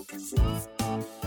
[0.00, 1.19] Podcast.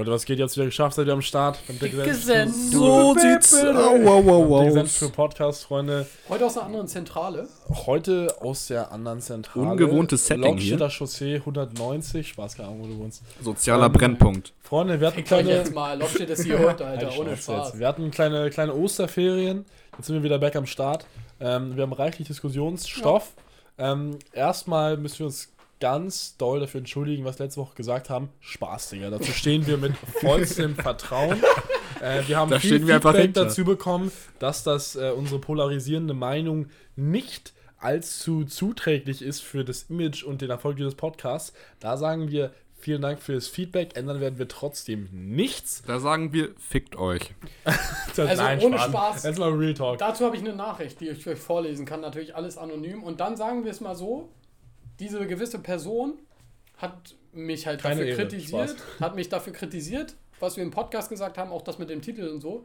[0.00, 0.96] Leute, was geht jetzt wieder geschafft?
[0.96, 1.58] Seid ihr am Start?
[1.68, 2.54] Gesendet.
[2.54, 3.52] So sieht's.
[3.52, 4.90] Wow, wow, wow.
[4.90, 6.06] für Podcast, Freunde.
[6.30, 7.48] Heute aus einer anderen Zentrale.
[7.68, 9.72] Heute aus der anderen Zentrale.
[9.72, 10.78] Ungewohntes Setting hier.
[10.78, 12.28] Lockstädter Chaussee 190.
[12.28, 13.22] Spaß, keine Ahnung, wo du wohnst.
[13.42, 14.54] Sozialer Ähm, Brennpunkt.
[14.62, 15.50] Freunde, wir hatten kleine...
[15.50, 16.00] jetzt mal.
[16.00, 17.18] Ist hier heute, Alter.
[17.18, 17.42] Ohne jetzt.
[17.42, 17.78] Spaß.
[17.78, 19.66] Wir hatten kleine, kleine Osterferien.
[19.98, 21.04] Jetzt sind wir wieder back am Start.
[21.40, 23.34] Ähm, wir haben reichlich Diskussionsstoff.
[23.76, 25.49] Ähm, erstmal müssen wir uns
[25.80, 28.28] ganz doll dafür entschuldigen, was wir letzte Woche gesagt haben.
[28.40, 29.10] Spaß, Digga.
[29.10, 31.42] Dazu stehen wir mit vollstem Vertrauen.
[32.00, 35.38] Äh, wir haben Da viel stehen wir einfach Feedback dazu bekommen, dass das äh, unsere
[35.38, 41.52] polarisierende Meinung nicht allzu zuträglich ist für das Image und den Erfolg dieses Podcasts.
[41.78, 43.96] Da sagen wir vielen Dank für das Feedback.
[43.96, 45.82] Ändern werden wir trotzdem nichts.
[45.86, 47.34] Da sagen wir, fickt euch.
[48.16, 49.22] Also ohne Spaß.
[49.22, 49.98] Jetzt mal Real Talk.
[49.98, 52.00] Dazu habe ich eine Nachricht, die ich euch vorlesen kann.
[52.00, 53.02] Natürlich alles anonym.
[53.02, 54.28] Und dann sagen wir es mal so:
[55.00, 56.18] Diese gewisse Person
[56.76, 59.00] hat mich halt Keine dafür Ehre, kritisiert, Spaß.
[59.00, 62.28] hat mich dafür kritisiert, was wir im Podcast gesagt haben, auch das mit dem Titel
[62.28, 62.64] und so.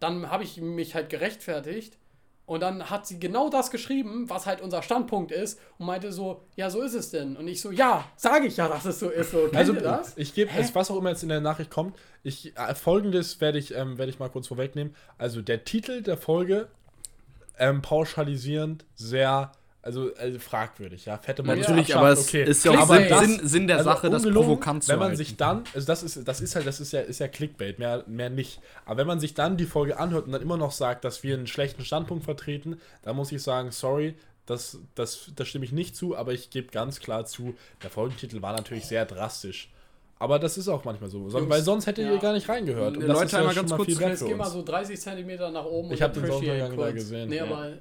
[0.00, 1.98] Dann habe ich mich halt gerechtfertigt.
[2.44, 6.42] Und dann hat sie genau das geschrieben, was halt unser Standpunkt ist, und meinte so,
[6.56, 7.36] ja, so ist es denn.
[7.36, 9.30] Und ich so, ja, sage ich ja, dass es so ist.
[9.30, 10.14] So, Also das?
[10.16, 13.58] ich gebe, es, was auch immer jetzt in der Nachricht kommt, ich, äh, folgendes werde
[13.58, 14.94] ich, ähm, werde ich mal kurz vorwegnehmen.
[15.18, 16.68] Also der Titel der Folge,
[17.58, 19.52] ähm, pauschalisierend, sehr,
[19.84, 21.18] also, also fragwürdig, ja.
[21.18, 22.44] Fette Mann Natürlich, abschaffen, aber es okay.
[22.44, 22.86] ist ja auch.
[22.86, 25.16] Sinn, Aber Sinn, Sinn der also Sache, das provokant zu Wenn man halten.
[25.16, 28.04] sich dann, also das ist, das ist halt, das ist ja, ist ja Clickbait, mehr,
[28.06, 28.60] mehr nicht.
[28.86, 31.34] Aber wenn man sich dann die Folge anhört und dann immer noch sagt, dass wir
[31.34, 34.14] einen schlechten Standpunkt vertreten, dann muss ich sagen, sorry,
[34.46, 38.40] das, das, das stimme ich nicht zu, aber ich gebe ganz klar zu, der Folgentitel
[38.40, 39.68] war natürlich sehr drastisch.
[40.20, 42.12] Aber das ist auch manchmal so, Jungs, weil sonst hättet ja.
[42.12, 42.96] ihr gar nicht reingehört.
[42.96, 45.64] Und Leute, das ist ja ganz mal kurz, Jetzt geh mal so 30 Zentimeter nach
[45.64, 46.94] oben Ich und hab den Sonnenuntergang da kurz.
[46.94, 47.44] gesehen, Nee, ja.
[47.44, 47.72] aber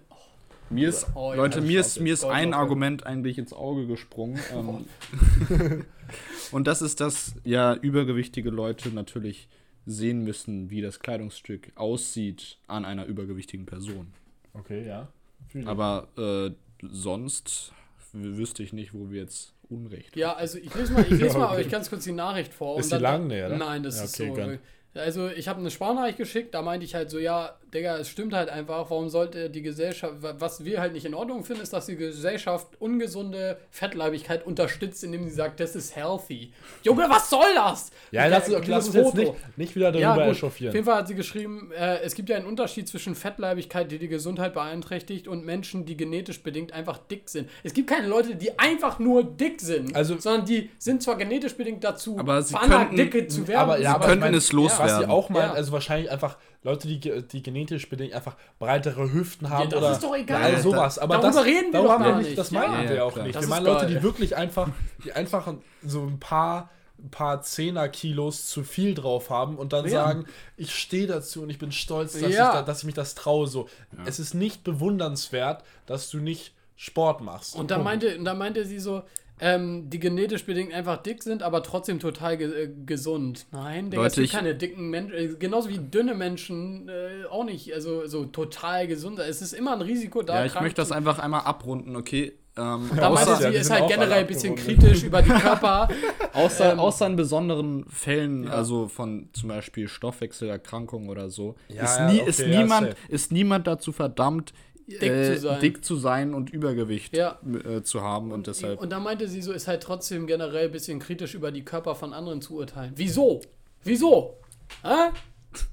[0.72, 2.54] Mir ist, Oh, Leute, mir ist, mir ist ein.
[2.54, 4.40] Argument eigentlich ins Auge gesprungen.
[4.52, 5.86] Ähm,
[6.52, 9.48] und das ist, dass ja übergewichtige Leute natürlich
[9.86, 14.14] sehen müssen, wie das Kleidungsstück aussieht an einer übergewichtigen Person.
[14.54, 15.08] Okay, ja.
[15.48, 15.68] Fühl.
[15.68, 16.52] Aber äh,
[16.82, 17.74] sonst
[18.14, 21.46] wüsste ich nicht, wo wir jetzt Unrecht Ja, also ich lese mal, ich lese mal
[21.52, 21.62] Okay.
[21.66, 22.78] euch ganz kurz die Nachricht vor.
[22.80, 23.26] Ist und die lang?
[23.28, 23.58] Oder?
[23.58, 24.60] Nein, das Ja, ist okay, so.
[24.94, 28.34] Also ich habe eine Sprachnachricht geschickt, da meinte ich halt so, ja, Digga, es stimmt
[28.34, 31.72] halt einfach, warum sollte die Gesellschaft, wa- was wir halt nicht in Ordnung finden, ist,
[31.72, 36.52] dass die Gesellschaft ungesunde Fettleibigkeit unterstützt, indem sie sagt, das ist healthy.
[36.84, 37.92] Junge, was soll das?
[38.12, 40.24] ja, lass, uns- lass uns jetzt nicht, nicht wieder darüber Ja, gut.
[40.24, 40.74] Auf echauffieren.
[40.74, 44.10] jeden Fall hat sie geschrieben, äh, es gibt ja einen Unterschied zwischen Fettleibigkeit, die die
[44.10, 47.50] Gesundheit beeinträchtigt, und Menschen, die genetisch bedingt einfach dick sind.
[47.64, 51.56] Es gibt keine Leute, die einfach nur dick sind, Also- sondern die sind zwar genetisch
[51.56, 53.62] bedingt dazu Aber sie veranlagt, könnten- dicke zu werden.
[53.62, 54.52] aber, ja, Sie aber könnten ich mein, es
[54.84, 55.10] Was loswerden.
[55.10, 55.54] sie auch meint, Ja.
[55.54, 60.04] also wahrscheinlich einfach Leute, die, die genetisch bedingt einfach breitere Hüften haben das oder ist
[60.04, 60.42] doch egal.
[60.42, 61.00] Ja, all sowas.
[61.00, 62.28] Aber Darüber das, reden wir darüber doch haben gar nicht.
[62.28, 62.38] nicht.
[62.38, 63.26] Das Ja, meinen ja, wir auch klar.
[63.26, 63.36] nicht.
[63.36, 64.70] Das wir meinen Leute, die wirklich einfach,
[65.04, 65.54] die einfach
[65.84, 66.70] so ein paar
[67.04, 70.06] ein paar Zehner-Kilos zu viel drauf haben und dann Ja.
[70.06, 70.26] sagen,
[70.56, 72.28] ich stehe dazu und ich bin stolz, dass, Ja.
[72.28, 73.48] ich, da, dass ich mich das traue.
[73.48, 73.68] So.
[74.06, 77.56] Es ist nicht bewundernswert, dass du nicht Sport machst.
[77.56, 77.84] Und Punkt.
[77.84, 79.02] meinte, und dann meinte sie so,
[79.42, 83.48] ähm, die genetisch bedingt einfach dick sind, aber trotzdem total ge äh, gesund.
[83.52, 87.26] Nein, Digga, es Leute, gibt ich- keine dicken Menschen, äh, genauso wie dünne Menschen äh,
[87.30, 89.20] auch nicht, also so total gesund.
[89.20, 90.36] Es ist immer ein Risiko da.
[90.40, 92.34] Ja, ich krank möchte das einfach einmal abrunden, okay?
[92.58, 95.30] Ähm, Da Außer- meinte Ja, sie, die ist halt generell ein bisschen kritisch über die
[95.30, 95.88] Körper.
[96.34, 98.52] Außer, Ähm, außer in besonderen Fällen, Ja.
[98.52, 102.88] also von zum Beispiel Stoffwechselerkrankungen oder so, Ja, ist, ja, nie, okay, ist, ja, niemand,
[102.90, 102.98] safe.
[103.10, 104.54] ist niemand dazu verdammt,
[104.88, 105.60] Dick äh, zu sein.
[105.62, 107.40] dick zu sein und Übergewicht Ja.
[107.66, 108.80] äh, zu haben und deshalb.
[108.82, 111.96] Und dann meinte sie so, ist halt trotzdem generell ein bisschen kritisch über die Körper
[111.96, 112.94] von anderen zu urteilen.
[112.96, 113.42] Wieso?
[113.84, 114.38] Wieso?
[114.84, 115.12] Hä?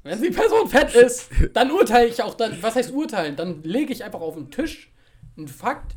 [0.02, 3.36] Wenn die Person fett ist, dann urteile ich auch dann, was heißt urteilen?
[3.36, 4.92] Dann lege ich einfach auf den Tisch
[5.36, 5.97] einen Fakt,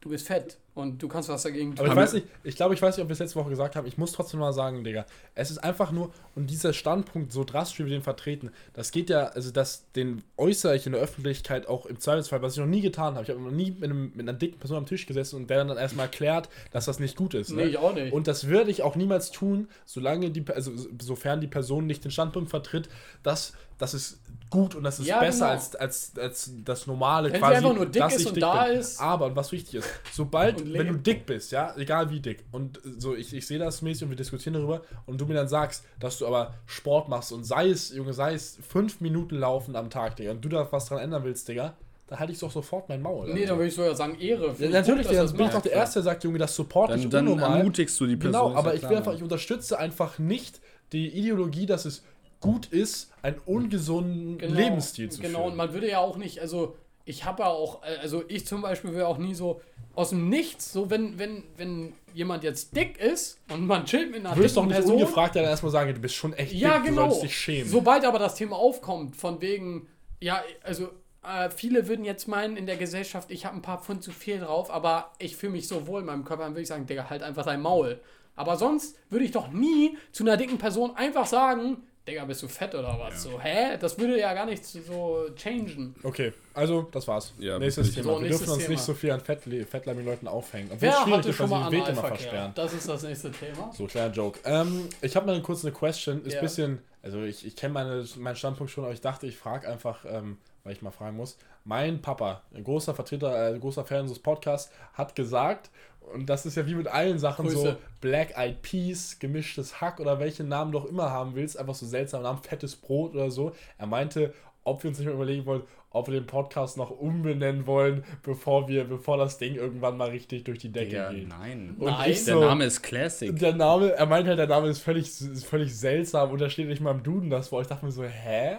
[0.00, 1.86] du bist fett und du kannst was dagegen tun.
[1.86, 3.76] Aber ich weiß nicht, ich glaube, ich weiß nicht, ob wir es letzte Woche gesagt
[3.76, 3.86] haben.
[3.86, 7.78] Ich muss trotzdem mal sagen, Digga, es ist einfach nur, und dieser Standpunkt, so drastisch
[7.78, 11.66] wie wir den vertreten, das geht ja, also das, den äußere ich in der Öffentlichkeit
[11.66, 13.22] auch im Zweifelsfall, was ich noch nie getan habe.
[13.24, 15.64] Ich habe noch nie mit, einem, mit einer dicken Person am Tisch gesessen und der
[15.64, 17.50] dann erstmal erklärt, dass das nicht gut ist.
[17.50, 18.12] Nee, ich auch nicht.
[18.12, 22.10] Und das würde ich auch niemals tun, solange die, also sofern die Person nicht den
[22.10, 22.90] Standpunkt vertritt,
[23.22, 25.50] dass das ist gut und das ist Ja, besser genau.
[25.50, 28.64] als, als, als das normale Wenn sie einfach nur dick dass ist ich und da
[28.64, 28.76] bin.
[28.78, 29.00] ist.
[29.00, 32.80] Aber und was wichtig ist, sobald, wenn du dick bist, ja, egal wie dick, und
[32.98, 35.84] so, ich, ich sehe das mäßig und wir diskutieren darüber, und du mir dann sagst,
[35.98, 39.90] dass du aber Sport machst und sei es, Junge, sei es fünf Minuten laufen am
[39.90, 41.74] Tag, Digga, und du da was dran ändern willst, Digga,
[42.06, 43.34] da halte ich doch sofort mein Maul.
[43.34, 44.54] Nee, dann würde ich sogar sagen Ehre.
[44.60, 46.94] ja, natürlich, gut, dann das bin ich doch der Erste, der sagt, Junge, das supporte
[46.94, 47.58] ich Dann, dann unnormal.
[47.58, 48.50] ermutigst du die Person.
[48.50, 50.60] Genau, aber ich will einfach, ich unterstütze einfach nicht
[50.92, 52.04] die Ideologie, dass es
[52.40, 55.50] gut ist, einen ungesunden Genau, Lebensstil zu Genau, führen.
[55.52, 58.62] und man würde ja auch nicht, also ich habe ja auch, äh, also ich zum
[58.62, 59.60] Beispiel will auch nie so
[59.94, 64.20] aus dem Nichts, so wenn, wenn, wenn jemand jetzt dick ist und man chillt mit
[64.26, 64.94] einer Du wirst doch nicht Person.
[64.96, 67.02] ungefragt dann erstmal sagen, du bist schon echt Ja, dick, du genau.
[67.02, 67.70] solltest dich schämen.
[67.70, 69.88] Sobald aber das Thema aufkommt, von wegen,
[70.20, 70.88] ja, also
[71.22, 74.40] äh, viele würden jetzt meinen in der Gesellschaft, ich habe ein paar Pfund zu viel
[74.40, 77.08] drauf, aber ich fühle mich so wohl in meinem Körper, dann würde ich sagen, Digga,
[77.08, 78.00] halt einfach dein Maul.
[78.34, 82.46] Aber sonst würde ich doch nie zu einer dicken Person einfach sagen, Digga, bist du
[82.48, 83.22] fett oder was?
[83.24, 83.76] So, hä?
[83.80, 85.94] Das würde ja gar nichts so changen.
[86.04, 87.32] Okay, also das war's.
[87.38, 87.92] Ja, nächstes.
[87.92, 88.04] Thema.
[88.04, 88.70] So, Wir nächstes dürfen uns Thema.
[88.74, 90.68] nicht so viel an Fettli- Fettleimi-Leuten aufhängen.
[90.72, 92.16] Obwohl Wer es schwierig hatte ist, schon mal immer Analverkehr?
[92.18, 92.52] versperren.
[92.54, 93.72] Das ist das nächste Thema.
[93.76, 94.38] So, kleiner Joke.
[94.44, 96.24] Ähm, ich habe mal kurz eine Question.
[96.24, 96.40] Ist Ja.
[96.40, 100.04] bisschen, also ich, ich kenne meine, meinen Standpunkt schon, aber ich dachte, ich frage einfach,
[100.08, 101.36] ähm, weil ich mal fragen muss.
[101.64, 105.70] Mein Papa, ein großer Vertreter, äh, ein großer Fan unseres Podcasts, hat gesagt,
[106.14, 107.76] und das ist ja wie mit allen Sachen so, Grüße.
[108.00, 111.86] Black Eyed Peas, gemischtes Hack oder welchen Namen du auch immer haben willst, einfach so
[111.86, 113.52] seltsame Namen, fettes Brot oder so.
[113.78, 114.32] Er meinte,
[114.64, 118.68] ob wir uns nicht mal überlegen wollen, ob wir den Podcast noch umbenennen wollen, bevor
[118.68, 121.26] wir, bevor das Ding irgendwann mal richtig durch die Decke Ja, geht.
[121.28, 121.74] nein.
[121.78, 122.10] Und Nein.
[122.10, 123.34] ich Der so, Name ist Classic.
[123.38, 126.68] der Name, er meint halt, der Name ist völlig, ist völlig seltsam und da steht
[126.68, 127.62] nicht mal im Duden das vor.
[127.62, 128.56] Ich dachte mir so, hä?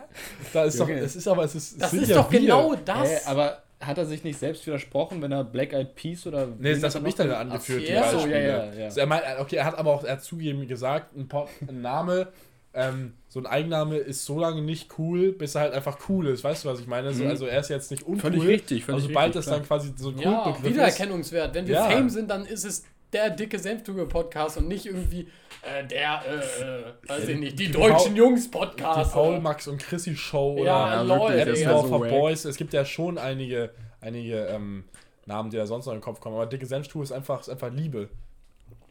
[0.54, 2.40] Da ist doch, es ist aber, es ist, es Das sind ist ja doch wir.
[2.40, 3.08] genau das.
[3.08, 6.48] Hä, aber hat er sich nicht selbst widersprochen, wenn er Black Eyed Peas oder.
[6.60, 7.82] Nee, das hat habe ich dann angeführt.
[7.88, 8.86] die ja, so, ja, ja, ja.
[8.86, 11.82] Also er meint, okay, er hat aber auch, er hat zugegeben gesagt, ein, Pod, ein
[11.82, 12.30] Name,
[12.74, 16.44] ähm, so ein Eigenname ist so lange nicht cool, bis er halt einfach cool ist.
[16.44, 17.14] Weißt du, was ich meine?
[17.14, 17.30] So, Mhm.
[17.30, 18.32] also er ist jetzt nicht uncool.
[18.32, 20.74] Völlig richtig, völlig also sobald richtig, das dann quasi so ein Ja, Kultbegriff ist.
[20.74, 21.54] Wiedererkennungswert.
[21.56, 21.90] Wenn wir Ja.
[21.90, 22.84] Fame sind, dann ist es
[23.14, 25.28] der dicke Senftuge-Podcast und nicht irgendwie
[25.64, 29.12] äh, der, äh, äh, weiß ich nicht, die, die deutschen Jungs-Podcast.
[29.12, 32.10] die Paul, Max und Chrissy Show oder Ja, Ja, Apple so for wack.
[32.10, 32.46] Boys.
[32.46, 33.72] Es gibt ja schon einige,
[34.02, 34.84] einige ähm,
[35.26, 36.36] Namen, die da sonst noch in den Kopf kommen.
[36.36, 38.10] Aber dicke Senftuch ist einfach, ist einfach Liebe.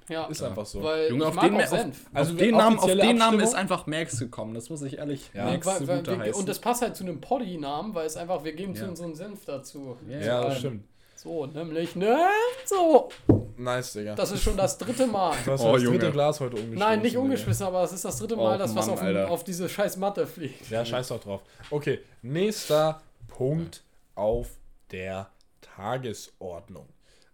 [0.08, 0.84] Ja, Ist einfach so.
[0.84, 2.06] weil Junge, ich auf den, auf, Senf.
[2.14, 4.98] Also auf den, Namen, auf offizielle den Namen ist einfach Max gekommen, das muss ich
[4.98, 5.46] ehrlich Ja.
[5.46, 8.52] Max Weil- weil wir, und das passt halt zu einem Poddy-Namen, weil es einfach, wir
[8.52, 8.88] geben zu Ja.
[8.90, 9.96] unseren Senf dazu.
[10.08, 10.84] Ja, Ja, das stimmt.
[11.16, 12.18] So, nämlich, ne?
[12.66, 13.08] So.
[13.56, 14.14] Nice, Digga.
[14.14, 15.34] Das ist schon das dritte Mal.
[15.44, 15.98] Du hast Oh, das Junge.
[15.98, 16.78] dritte Glas heute umgeschmissen.
[16.78, 17.22] Nein, nicht Digga.
[17.22, 19.30] umgeschmissen, aber es ist das dritte Mal, Och, dass was Mann, auf, Alter.
[19.30, 20.68] auf diese scheiß Matte fliegt.
[20.70, 21.40] Ja, scheiß doch drauf.
[21.70, 23.82] Okay, nächster Punkt
[24.14, 24.48] auf
[24.92, 25.30] der
[25.62, 26.86] Tagesordnung.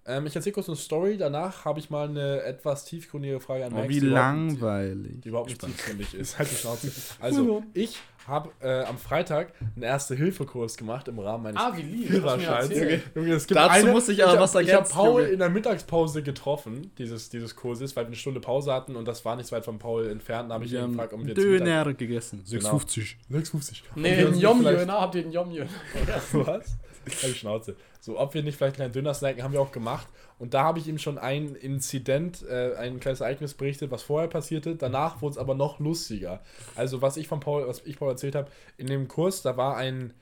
[0.05, 3.73] Ähm, ich erzähle kurz eine Story, danach habe ich mal eine etwas tiefgründige Frage an
[3.73, 3.89] Oh, Max.
[3.89, 5.21] wie die überhaupt- langweilig.
[5.23, 6.39] Die überhaupt nicht tiefgründig ist.
[6.39, 6.91] Halt die Schnauze.
[7.21, 12.09] Also, ich habe äh, am Freitag einen Erste-Hilfe-Kurs gemacht im Rahmen meines Ah, wie lieb.
[12.09, 12.71] hast du mir Führerscheins.
[12.71, 13.03] erzählt.
[13.15, 15.33] Junge, es gibt Dazu muss ich aber hab- was Ich habe ergänzen, Paul Junge.
[15.33, 19.25] in der Mittagspause getroffen, dieses, dieses Kurses, weil wir eine Stunde Pause hatten und das
[19.25, 20.51] war nicht so weit von Paul entfernt.
[20.51, 22.45] Da habe ich ihn gefragt, ob wir zu Mittag- Döner gegessen.
[22.49, 22.77] Genau.
[22.77, 23.17] 6,50.
[23.31, 23.83] 6,50.
[23.97, 24.93] Nee, den vielleicht- ne?
[24.93, 25.65] Habt ihr den Yomjö?
[26.33, 26.45] Was?
[26.45, 27.77] Halt die Schnauze.
[28.05, 30.09] So, ob wir nicht vielleicht einen Döner snacken, haben wir auch gemacht.
[30.41, 34.29] Und da habe ich ihm schon ein Inzident, äh, ein kleines Ereignis berichtet, was vorher
[34.29, 34.75] passierte.
[34.75, 36.41] Danach wurde es aber noch lustiger.
[36.75, 39.77] Also, was ich von Paul, was ich Paul erzählt habe, in dem Kurs, da war
[39.77, 40.15] ein,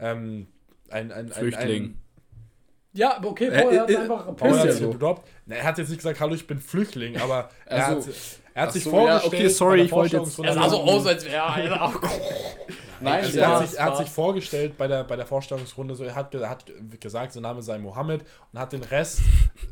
[0.00, 0.48] ähm,
[0.90, 1.82] ein, ein, ein Flüchtling.
[1.84, 1.98] Ein,
[2.92, 4.90] Ja, okay, Äh, Paul hat äh, einfach Paul Ist hat sich so.
[4.90, 5.28] gedroppt.
[5.46, 8.16] Na, er hat jetzt nicht gesagt, hallo, ich bin Flüchtling, aber er Also, hat,
[8.54, 9.32] er hat ach sich so, ja, vorgestellt.
[9.34, 11.92] okay, sorry, ich wollte jetzt- Vorstellungsrunde- Er sah so aus, als wäre er.
[13.00, 16.04] Nein, Also er, hat sich, er hat sich vorgestellt bei der, bei der Vorstellungsrunde, so,
[16.04, 16.64] er hat, hat
[17.00, 19.20] gesagt, sein Name sei Mohammed und hat den Rest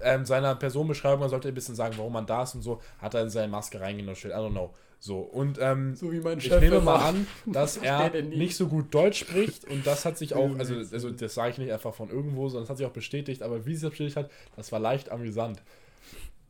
[0.03, 3.15] ähm, seiner Personenbeschreibung, er sollte ein bisschen sagen, warum man da ist und so, hat
[3.15, 4.33] er in seine Maske reingenuschelt.
[4.33, 4.73] I don't know.
[4.99, 8.95] So, und ähm, So wie mein ich nehme mal an, dass er nicht so gut
[8.95, 12.09] Deutsch spricht und das hat sich auch, also, also das sage ich nicht einfach von
[12.09, 14.81] irgendwo, sondern das hat sich auch bestätigt, aber wie sie es bestätigt hat, das war
[14.81, 15.63] leicht amüsant.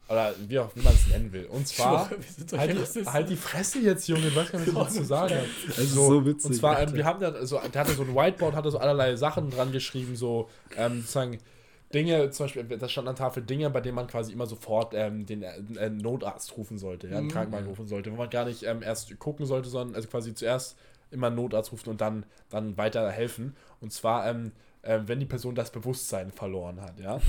[0.09, 1.47] Oder wie auch, wie man es nennen will.
[1.47, 4.53] Und zwar, schwöre, wir sind solche halt, die, halt die Fresse jetzt, Junge, ich weiß
[4.53, 5.49] gar nicht, was ich dazu sagen habe.
[5.67, 8.15] Das ist so witzig, Und zwar, ähm, wir haben da, also, der hatte so ein
[8.15, 11.39] Whiteboard, hatte so allerlei Sachen dran geschrieben, so, ähm, sozusagen,
[11.95, 14.93] Dinge, zum Beispiel, da stand an der Tafel Dinge, bei denen man quasi immer sofort
[14.95, 17.31] ähm, den äh, Notarzt rufen sollte, ja, einen Mhm.
[17.31, 20.77] Krankenwagen rufen sollte, wo man gar nicht ähm, erst gucken sollte, sondern also quasi zuerst
[21.13, 23.55] immer einen Notarzt rufen und dann, dann weiter helfen.
[23.81, 24.51] Und zwar, ähm,
[24.83, 27.21] äh, wenn die Person das Bewusstsein verloren hat, ja.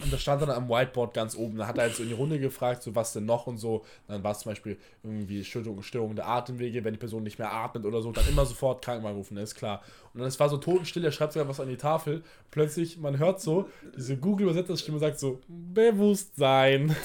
[0.00, 1.58] Und das stand dann am Whiteboard ganz oben.
[1.58, 3.84] Da hat er halt so in die Runde gefragt, so was denn noch und so.
[4.06, 7.52] Dann war es zum Beispiel irgendwie Störung, Störung der Atemwege, wenn die Person nicht mehr
[7.52, 9.82] atmet oder so, dann immer sofort Krankenwagen rufen, das ist klar.
[10.14, 12.22] Und dann es war so totenstill, er schreibt sogar was an die Tafel.
[12.50, 16.96] Plötzlich, man hört so, diese Google-Übersetzerstimme sagt so, Bewusstsein.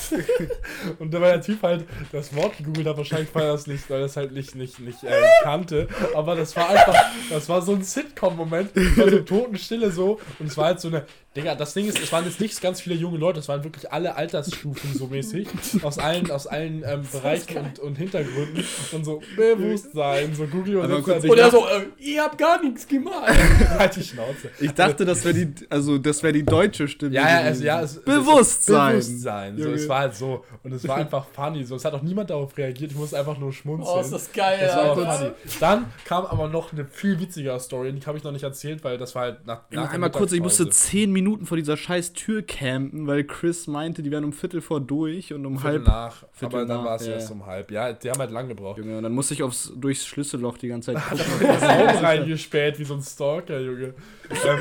[0.99, 4.01] und da war der Typ halt das Wort gegoogelt hat, wahrscheinlich er das nicht, weil
[4.01, 5.87] das halt nicht, nicht, nicht äh, kannte.
[6.15, 6.95] Aber das war einfach,
[7.29, 10.19] das war so ein Sitcom-Moment, war so Totenstille so.
[10.39, 11.05] Und es war halt so eine
[11.35, 13.91] Digga, das Ding ist, es waren jetzt nicht ganz viele junge Leute, es waren wirklich
[13.91, 15.47] alle Altersstufen so mäßig,
[15.81, 21.03] aus allen, aus allen ähm, Bereichen und, und Hintergründen und so Bewusstsein, so Google und,
[21.03, 23.33] so, Und er so, äh, ihr habt gar nichts gemacht.
[23.79, 24.51] halt die Schnauze.
[24.59, 27.15] Ich dachte, das wäre die, also das wäre die deutsche Stimme.
[27.15, 28.91] Ja, ja, es, ja, es, Bewusstsein.
[28.91, 29.57] Bewusstsein.
[29.57, 30.43] So, es war halt so.
[30.61, 31.63] Und es war einfach funny.
[31.63, 32.91] So, es hat auch niemand darauf reagiert.
[32.91, 33.97] Ich musste einfach nur schmunzeln.
[33.97, 35.17] Oh, ist das geil, Das war auch Alter.
[35.17, 35.31] funny.
[35.59, 38.97] Dann kam aber noch eine viel witzigere Story, die habe ich noch nicht erzählt, weil
[38.97, 39.61] das war halt nach.
[39.71, 40.91] Ja, nach einmal kurz, ich musste Mittagspause.
[40.91, 44.81] zehn Minuten vor dieser scheiß Tür campen, weil Chris meinte, die wären um Viertel vor
[44.81, 45.87] durch und um Viertel halb.
[45.87, 47.13] nach, Viertel aber dann nach, war es ja.
[47.13, 47.71] erst um halb.
[47.71, 48.77] Ja, die haben halt lang gebraucht.
[48.77, 51.47] Junge, und dann musste ich aufs, durchs Schlüsselloch die ganze Zeit gucken.
[51.47, 53.93] Raum reingespäht wie so ein Stalker, Junge.
[54.29, 54.59] ähm,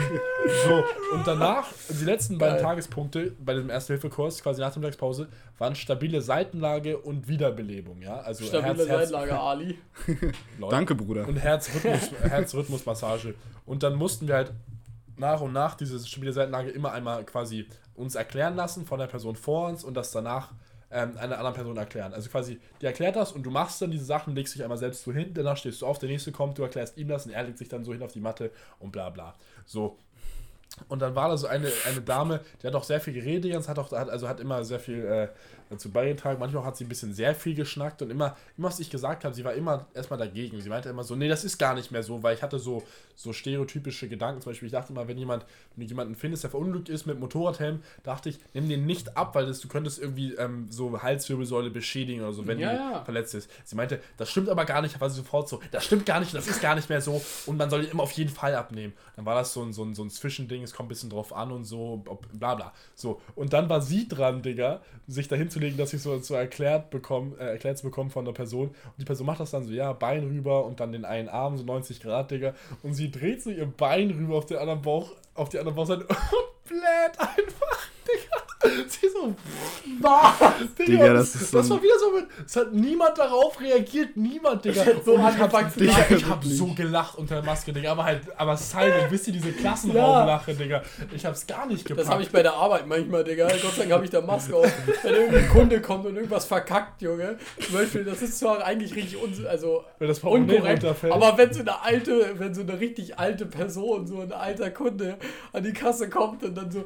[0.67, 2.65] so, und danach, die letzten beiden Geil.
[2.65, 5.29] Tagespunkte bei dem Erste-Hilfe-Kurs, quasi nach der Mittagspause,
[5.59, 8.21] waren stabile Seitenlage und Wiederbelebung, ja.
[8.21, 9.79] Also Stabile Herz, Herz, Seitenlage, Ali.
[10.59, 10.71] Leute.
[10.71, 11.27] Danke, Bruder.
[11.27, 13.35] Und Herzrhythmus, Herzrhythmusmassage.
[13.67, 14.53] Und dann mussten wir halt
[15.17, 16.33] nach und nach diese stabile
[16.71, 20.53] immer einmal quasi uns erklären lassen von der Person vor uns und das danach
[20.93, 22.13] ähm, einer anderen Person erklären.
[22.13, 25.03] Also quasi, die erklärt das und du machst dann diese Sachen, legst dich einmal selbst
[25.03, 27.43] so hin, danach stehst du auf, der nächste kommt, du erklärst ihm das und er
[27.45, 29.35] legt sich dann so hin auf die Matte und bla bla.
[29.65, 29.99] So.
[30.89, 33.79] Und dann war da so eine, eine Dame, die hat auch sehr viel geredet, hat
[33.79, 35.29] auch, hat, also hat immer sehr viel äh,
[35.73, 36.39] dazu beigetragen.
[36.39, 39.35] Manchmal hat sie ein bisschen sehr viel geschnackt und immer, immer was ich gesagt habe,
[39.35, 40.61] sie war immer erstmal dagegen.
[40.61, 42.83] Sie meinte immer so, nee, das ist gar nicht mehr so, weil ich hatte so,
[43.15, 44.41] so stereotypische Gedanken.
[44.41, 47.19] Zum Beispiel, ich dachte immer, wenn jemand, wenn du jemanden findest, der verunglückt ist mit
[47.19, 51.71] Motorradhelm, dachte ich, nimm den nicht ab, weil das, du könntest irgendwie ähm, so Halswirbelsäule
[51.71, 53.05] beschädigen oder so, wenn Ja, die ja.
[53.05, 53.51] verletzt ist.
[53.65, 56.35] Sie meinte, das stimmt aber gar nicht, war sie sofort so, das stimmt gar nicht,
[56.35, 58.93] das ist gar nicht mehr so und man soll ihn immer auf jeden Fall abnehmen.
[59.17, 61.33] Dann war das so ein, so ein, so ein Zwischending, es kommt ein bisschen drauf
[61.35, 62.73] an und so, ob, bla bla.
[62.95, 66.35] So, und dann war sie dran, Digga, sich dahin zu legen, dass ich so, so
[66.35, 68.69] erklärt bekomme, äh, erklärt zu bekommen von der Person.
[68.69, 71.57] Und die Person macht das dann so, ja, Bein rüber und dann den einen Arm,
[71.57, 72.55] so 90 Grad, Digga.
[72.83, 76.07] Und sie dreht so ihr Bein rüber auf den anderen Bauch, auf die andere Bauchseite
[76.07, 78.42] und bläht einfach, Digga.
[78.89, 79.35] Sie so,
[80.01, 80.35] was?
[80.79, 83.61] Digga, und das ist so das ein- war wieder so mit, es hat niemand darauf
[83.61, 84.85] reagiert, niemand, Digga.
[85.05, 88.21] So hab, angefangen zu Digga, ich hab so gelacht unter der Maske, Digga, aber halt,
[88.37, 89.55] aber silent, wisst ihr, diese Ja.
[89.59, 90.83] Klassenraumlache, Digga.
[91.15, 92.07] Ich hab's gar nicht gepackt.
[92.07, 93.49] Das habe ich bei der Arbeit manchmal, Digga.
[93.49, 94.73] Gott sei Dank habe ich da Maske auf.
[95.03, 97.39] Wenn irgendein Kunde kommt und irgendwas verkackt, Junge.
[97.61, 101.61] Zum Beispiel, das ist zwar eigentlich richtig uns, also Wenn das unkorrekt, aber wenn so
[101.61, 105.17] eine alte, wenn so eine richtig alte Person, so ein alter Kunde
[105.53, 106.85] an die Kasse kommt und dann so,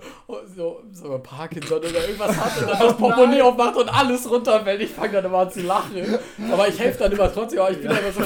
[0.56, 1.18] so, so
[1.66, 5.24] Parkinson oder irgendwas hat und dann das Portemonnaie aufmacht und alles runterfällt, ich fange dann
[5.24, 6.18] immer an zu lachen.
[6.50, 8.22] Aber ich helfe dann immer trotzdem, aber ich bin immer so,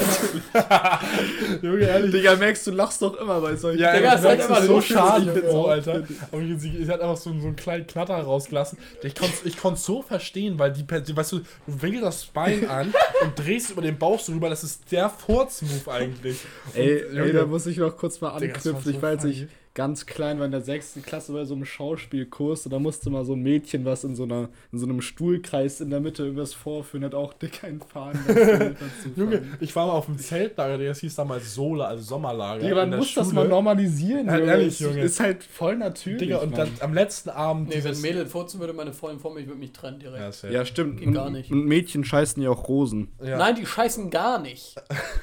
[1.61, 2.11] Junge, ehrlich.
[2.11, 3.79] Digga, merkst du, lachst doch immer bei solchen.
[3.79, 5.51] Ja, Digga, ich ist halt immer so schade, Junge.
[5.51, 6.03] so, Alter.
[6.31, 8.77] Aber sie, sie hat einfach so, so einen kleinen Knatter rausgelassen.
[9.03, 12.69] Ich konnte ich konnt's so verstehen, weil die, die, weißt du, du winkelst das Bein
[12.69, 14.49] an und drehst über den Bauch so rüber.
[14.49, 16.39] Das ist der Furz-Move eigentlich.
[16.73, 18.83] Ey, Und, ey, da muss ich noch kurz mal Digga, anknüpfen.
[18.83, 22.65] so ich weiß nicht, ganz klein war in der sechsten Klasse bei so einem Schauspielkurs
[22.65, 25.79] und da musste mal so ein Mädchen, was in so, einer, in so einem Stuhlkreis
[25.79, 28.19] in der Mitte irgendwas vorführen, hat auch dick einen Faden.
[29.15, 32.63] Junge, ich war mal auf dem Zeltlager, das hieß damals Sola, also Sommerlager.
[32.63, 33.35] Digga, man in der muss das Schule.
[33.35, 34.51] mal normalisieren, Ja, Junge.
[34.51, 35.01] ehrlich, Junge.
[35.01, 36.19] Ist halt voll natürlich.
[36.19, 37.69] Digga, und dann am letzten Abend.
[37.69, 40.43] nee, wenn ein Mädel furzen würde, meine Freundin vor mir, ich würde mich trennen direkt.
[40.43, 40.49] Ja.
[40.49, 40.97] Ja, stimmt.
[40.99, 41.49] Geht und, gar nicht.
[41.49, 43.07] Und Mädchen scheißen ja auch Rosen.
[43.23, 43.37] ja.
[43.37, 44.75] Nein, die scheißen gar nicht.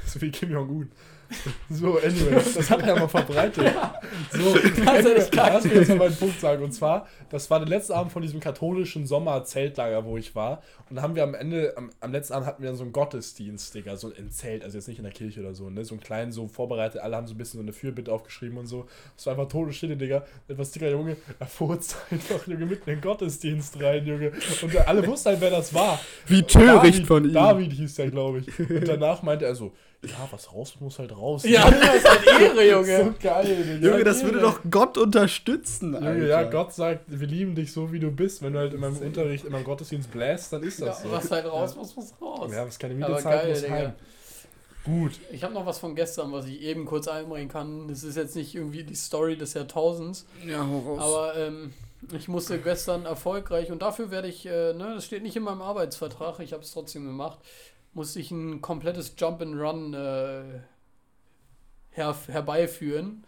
[0.06, 0.90] So wie Kim Jong-un.
[1.70, 3.74] So, anyway, das hat er mal verbreitet.
[4.32, 6.62] So, Kannst du nicht lass mich jetzt mal meinen Punkt sagen.
[6.64, 10.62] Und zwar, das war der letzte Abend von diesem katholischen Sommerzeltlager, wo ich war.
[10.88, 12.92] Und dann haben wir am Ende, am, am letzten Abend hatten wir dann so einen
[12.92, 15.84] Gottesdienst, Digga, so ein Zelt, also jetzt nicht in der Kirche oder so, ne?
[15.84, 18.66] So einen kleinen, so vorbereitet, alle haben so ein bisschen so eine Fürbitte aufgeschrieben und
[18.66, 18.86] so.
[19.16, 20.24] Es war einfach Todesstille, Digga.
[20.48, 24.32] Etwas dicker Junge, er furzt einfach, Junge, mitten in den Gottesdienst rein, Junge.
[24.62, 26.00] Und alle wussten halt, wer das war.
[26.26, 27.32] Wie töricht David, von ihm.
[27.32, 28.58] David hieß der, glaube ich.
[28.58, 29.72] Und danach meinte er so,
[30.04, 31.42] ja, was raus muss halt raus.
[31.44, 33.04] Ja, das ist halt Ehre, Junge.
[33.04, 33.80] so geil.
[33.82, 36.12] Junge, das würde doch Gott unterstützen, Alter.
[36.14, 38.40] Junge, ja, Gott sagt, wir lieben dich so, wie du bist.
[38.42, 41.10] Wenn du halt in meinem Unterricht, in meinem Gottesdienst bläst, dann ist Ja, das so.
[41.10, 42.50] was halt raus muss, muss raus.
[42.52, 43.74] Ja, was keine Miete zahlt, muss Digga.
[43.74, 43.92] heim.
[44.84, 45.12] Gut.
[45.32, 47.88] Ich habe noch was von gestern, was ich eben kurz einbringen kann.
[47.88, 51.00] Das ist jetzt nicht irgendwie die Story des Jahrtausends, Ja, hau raus.
[51.02, 51.74] aber ähm,
[52.16, 55.60] ich musste gestern erfolgreich und dafür werde ich, äh, ne, das steht nicht in meinem
[55.60, 57.38] Arbeitsvertrag, ich habe es trotzdem gemacht,
[57.92, 60.60] musste ich ein komplettes Jump and Run äh,
[61.90, 63.24] her herbeiführen.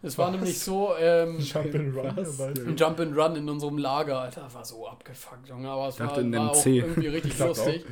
[0.00, 0.36] Es war Was?
[0.36, 2.68] nämlich so, ähm, Jump and Run.
[2.68, 6.16] Ein Jump and Run in unserem Lager, Alter, war so abgefuckt, Junge, aber es war,
[6.16, 7.84] war auch irgendwie richtig lustig.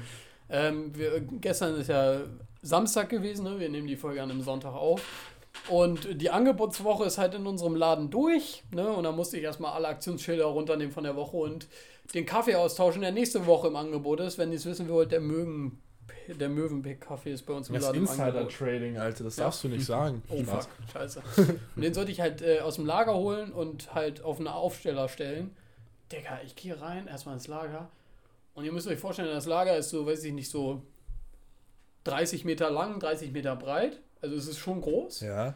[0.49, 2.21] Ähm, wir, gestern ist ja
[2.63, 3.59] Samstag gewesen, ne?
[3.59, 5.03] wir nehmen die Folge an einem Sonntag auf.
[5.69, 8.63] Und die Angebotswoche ist halt in unserem Laden durch.
[8.73, 8.87] Ne?
[8.89, 11.67] Und da musste ich erstmal alle Aktionsschilder runternehmen von der Woche und
[12.15, 14.39] den Kaffee austauschen, der nächste Woche im Angebot ist.
[14.39, 15.81] Wenn ihr es wissen wollt, der Mögen
[16.29, 18.01] der Möwenpick-Kaffee ist bei uns im Das Laden.
[18.03, 19.45] Insider-Trading, Alter, das Ja.
[19.45, 20.23] darfst du nicht sagen.
[20.29, 20.67] Oh Spaß.
[20.67, 21.23] fuck, scheiße.
[21.77, 25.09] Und den sollte ich halt äh, aus dem Lager holen und halt auf einen Aufsteller
[25.09, 25.55] stellen.
[26.13, 27.89] Digga, ich gehe rein, erstmal ins Lager.
[28.55, 30.83] Und ihr müsst euch vorstellen, das Lager ist so, weiß ich nicht, so
[32.05, 34.01] 30 Meter lang, 30 Meter breit.
[34.23, 35.21] Also es ist schon groß.
[35.21, 35.55] Ja.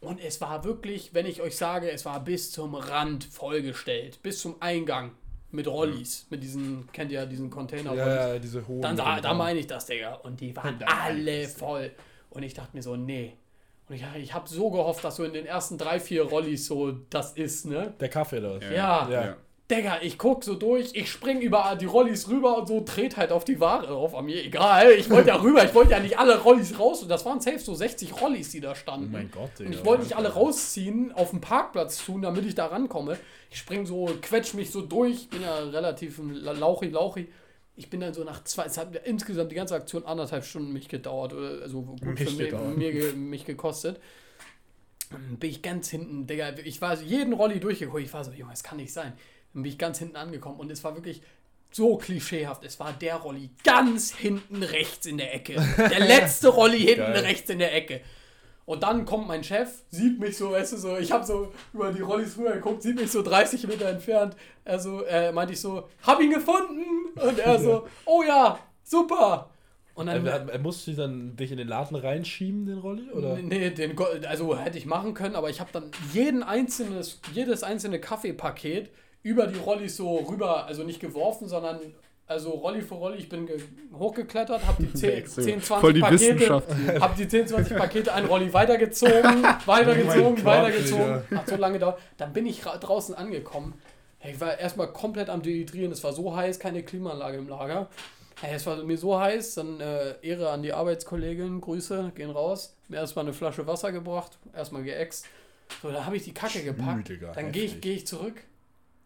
[0.00, 4.22] Und es war wirklich, wenn ich euch sage, es war bis zum Rand vollgestellt.
[4.22, 5.12] Bis zum Eingang.
[5.52, 6.26] Mit Rollis.
[6.30, 8.82] Mit diesen, kennt ihr ja diesen Container Ja, ja, diese hohen.
[8.82, 10.14] dann da, da meine ich das, Digga.
[10.14, 11.90] Und die waren Da alle voll.
[12.30, 13.36] Und ich dachte mir so, nee.
[13.88, 16.92] Und ich, ich habe so gehofft, dass so in den ersten drei, vier Rollis so
[17.10, 17.92] das ist, ne?
[17.98, 18.58] Der Kaffee da.
[18.58, 19.08] Ja.
[19.10, 19.36] Ja.
[19.70, 23.30] Digga, ich guck so durch, ich spring über die Rollis rüber und so, dreht halt
[23.32, 24.14] auf die Ware drauf.
[24.14, 27.02] An mir egal, ich wollte ja rüber, ich wollte ja nicht alle Rollis raus.
[27.02, 29.06] Und das waren safe so 60 Rollis, die da standen.
[29.06, 29.68] Oh mein Gott, Digga.
[29.70, 33.16] Und ich wollte nicht alle rausziehen, auf den Parkplatz tun, damit ich da rankomme.
[33.50, 37.28] Ich spring so, quetsch mich so durch, bin ja relativ lauchi, lauchi.
[37.76, 40.88] Ich bin dann so nach zwei, es hat insgesamt die ganze Aktion anderthalb Stunden mich
[40.88, 42.76] gedauert, oder also gut Mich für mich, gedauert.
[42.76, 44.00] mir, ge- mich gekostet.
[45.10, 48.50] Dann bin ich ganz hinten, Digga, ich war jeden Rolli durchgeguckt, ich war so, Junge,
[48.52, 49.12] das kann nicht sein.
[49.52, 51.22] Dann bin ich ganz hinten angekommen und es war wirklich
[51.72, 52.64] so klischeehaft.
[52.64, 55.54] Es war der Rolli ganz hinten rechts in der Ecke.
[55.76, 57.24] Der letzte Rolli hinten Geil.
[57.24, 58.00] rechts in der Ecke.
[58.66, 61.92] Und dann kommt mein Chef, sieht mich so, weißt du, so, ich habe so über
[61.92, 64.36] die Rollis rüber geguckt, sieht mich so 30 Meter entfernt.
[64.64, 66.84] Er so, äh, meinte ich so, hab ihn gefunden.
[67.16, 69.50] Und er so, oh ja, super.
[69.94, 73.10] Und dann, Er, er musste dann dich in den Laden reinschieben, den Rolli?
[73.10, 73.38] Oder?
[73.38, 77.98] Nee, den, also hätte ich machen können, aber ich habe dann jeden einzelnes, jedes einzelne
[78.00, 78.90] Kaffeepaket
[79.22, 81.78] über die Rollis so rüber, also nicht geworfen, sondern
[82.26, 83.60] also Rolli für Rolli, ich bin ge-
[83.92, 88.24] hochgeklettert, habe die 10, 10 20 Voll die Pakete, habe die 10, 20 Pakete ein
[88.26, 91.98] Rolli weitergezogen, weitergezogen, Oh Gott, weitergezogen, hat so lange gedauert.
[92.18, 93.74] Dann bin ich ra- draußen angekommen.
[94.18, 97.88] Hey, Ich war erstmal komplett am Dehydrieren, es war so heiß, keine Klimaanlage im Lager.
[98.40, 102.76] Hey, es war mir so heiß, dann äh, Ehre an die Arbeitskollegin, Grüße, gehen raus.
[102.88, 105.26] Mir erstmal eine Flasche Wasser gebracht, erstmal geäxt.
[105.82, 107.08] So, da habe ich die Kacke gepackt.
[107.34, 108.34] Dann gehe ich, geh ich zurück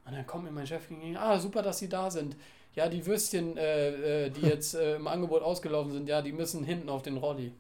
[0.07, 1.17] und dann kommt mir mein Chef entgegen.
[1.17, 2.37] Ah, super, dass Sie da sind.
[2.75, 6.65] Ja, die Würstchen, äh, äh, die jetzt äh, im Angebot ausgelaufen sind, ja, die müssen
[6.65, 7.53] hinten auf den Rolli.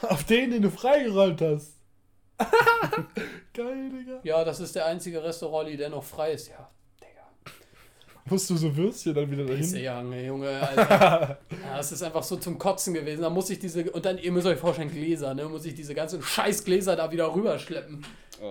[0.00, 1.74] Auf den, den du freigeräumt hast.
[3.54, 4.20] Geil, Digga.
[4.24, 6.48] Ja, das ist der einzige Restaurant, der noch frei ist.
[6.48, 7.52] Ja, Digga.
[8.24, 9.76] Musst du so Würstchen dann wieder dahin?
[9.76, 11.38] Junge, Junge, Alter.
[11.64, 13.22] ja, es ist einfach so zum Kotzen gewesen.
[13.22, 15.44] Da muss ich diese, und dann, ihr müsst euch vorstellen, Gläser, ne?
[15.44, 18.04] Muss ich diese ganzen scheiß Gläser da wieder rüberschleppen.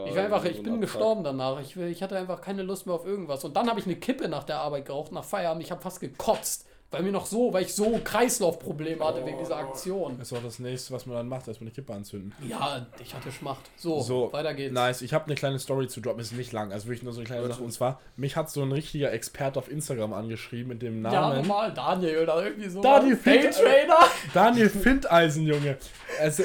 [0.06, 1.60] Ich war einfach, ich bin gestorben danach.
[1.60, 3.44] Ich, ich hatte einfach keine Lust mehr auf irgendwas.
[3.44, 5.64] Und dann habe ich eine Kippe nach der Arbeit geraucht, nach Feierabend.
[5.64, 6.66] Ich habe fast gekotzt.
[6.92, 10.18] Weil mir noch so, weil ich so Kreislaufprobleme hatte wegen dieser Aktion.
[10.20, 12.34] Das auch das nächste, was man dann macht, erstmal eine Kippe anzünden.
[12.46, 13.70] Ja, ich hatte Schmacht.
[13.78, 14.74] So, So, weiter geht's.
[14.74, 15.02] Nice.
[15.02, 17.28] Ich habe eine kleine Story zu droppen, ist nicht lang, also wirklich nur so eine
[17.28, 17.64] kleine Sache.
[17.64, 21.48] Und zwar, mich hat so ein richtiger Experte auf Instagram angeschrieben mit dem Ja, Namen
[21.48, 22.82] normal, Daniel oder irgendwie so.
[22.82, 24.00] Daniel Trader.
[24.34, 25.78] Daniel Findeisen, Junge.
[26.20, 26.44] Also,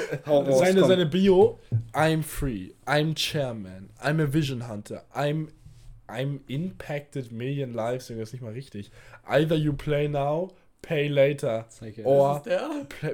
[0.51, 1.59] seine, seine Bio,
[1.93, 5.49] I'm free, I'm chairman, I'm a vision hunter, I'm,
[6.07, 8.91] I'm impacted million lives, das ist nicht mal richtig.
[9.27, 12.05] Either you play now, pay later, her.
[12.05, 12.41] or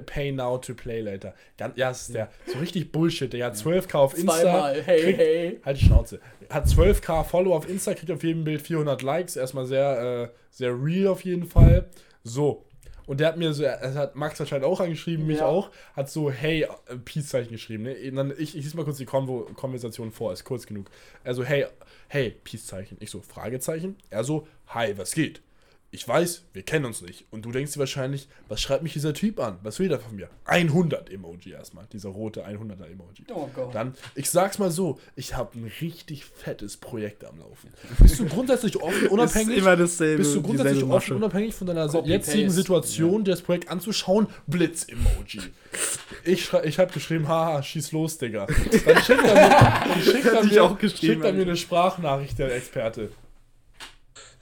[0.06, 1.34] pay now to play later.
[1.58, 2.30] Ganz, ja, das ist der.
[2.46, 4.42] So richtig Bullshit, der hat 12k auf Insta.
[4.42, 4.82] Zweimal.
[4.84, 5.62] Hey, kriegt, hey.
[5.66, 6.20] Halt die Schnauze.
[6.50, 9.36] Hat 12k Follower auf Insta, kriegt auf jedem Bild 400 Likes.
[9.36, 11.90] Erstmal sehr, äh, sehr real auf jeden Fall.
[12.24, 12.66] So.
[13.06, 15.46] Und der hat mir so, er hat Max wahrscheinlich auch angeschrieben, mich Ja.
[15.48, 17.84] auch, hat so, hey, äh, Peace-Zeichen geschrieben.
[17.84, 17.96] Ne?
[18.10, 20.90] Und Dann, ich, ich lese mal kurz die Konvo Konversation vor, ist kurz genug.
[21.24, 21.66] Also, hey,
[22.08, 22.98] hey, Peace-Zeichen.
[23.02, 23.98] Ich so, Fragezeichen.
[24.10, 25.42] Er so, hi, was geht?
[25.94, 27.26] Ich weiß, wir kennen uns nicht.
[27.30, 29.60] Und du denkst dir wahrscheinlich, was schreibt mich dieser Typ an?
[29.62, 30.28] Was will der von mir?
[30.46, 31.86] 100 Emoji erstmal.
[31.94, 33.26] Dieser rote 100er Emoji.
[33.32, 33.76] Oh Gott.
[33.76, 37.70] Dann, ich sag's mal so, ich habe ein richtig fettes Projekt am Laufen.
[38.00, 39.60] Bist du grundsätzlich offen, unabhängig?
[39.60, 40.18] Immer dasselbe.
[40.24, 42.62] bist du grundsätzlich offen, unabhängig von deiner Copy, jetzigen paste.
[42.62, 44.26] Situation, dir das Projekt anzuschauen?
[44.48, 45.42] Blitz-Emoji.
[46.26, 48.48] Ich, ich habe geschrieben, haha, schieß los, Digga.
[48.48, 53.12] Dann schickt er mir, schickt er mir, schickt er mir eine Sprachnachricht, der Experte.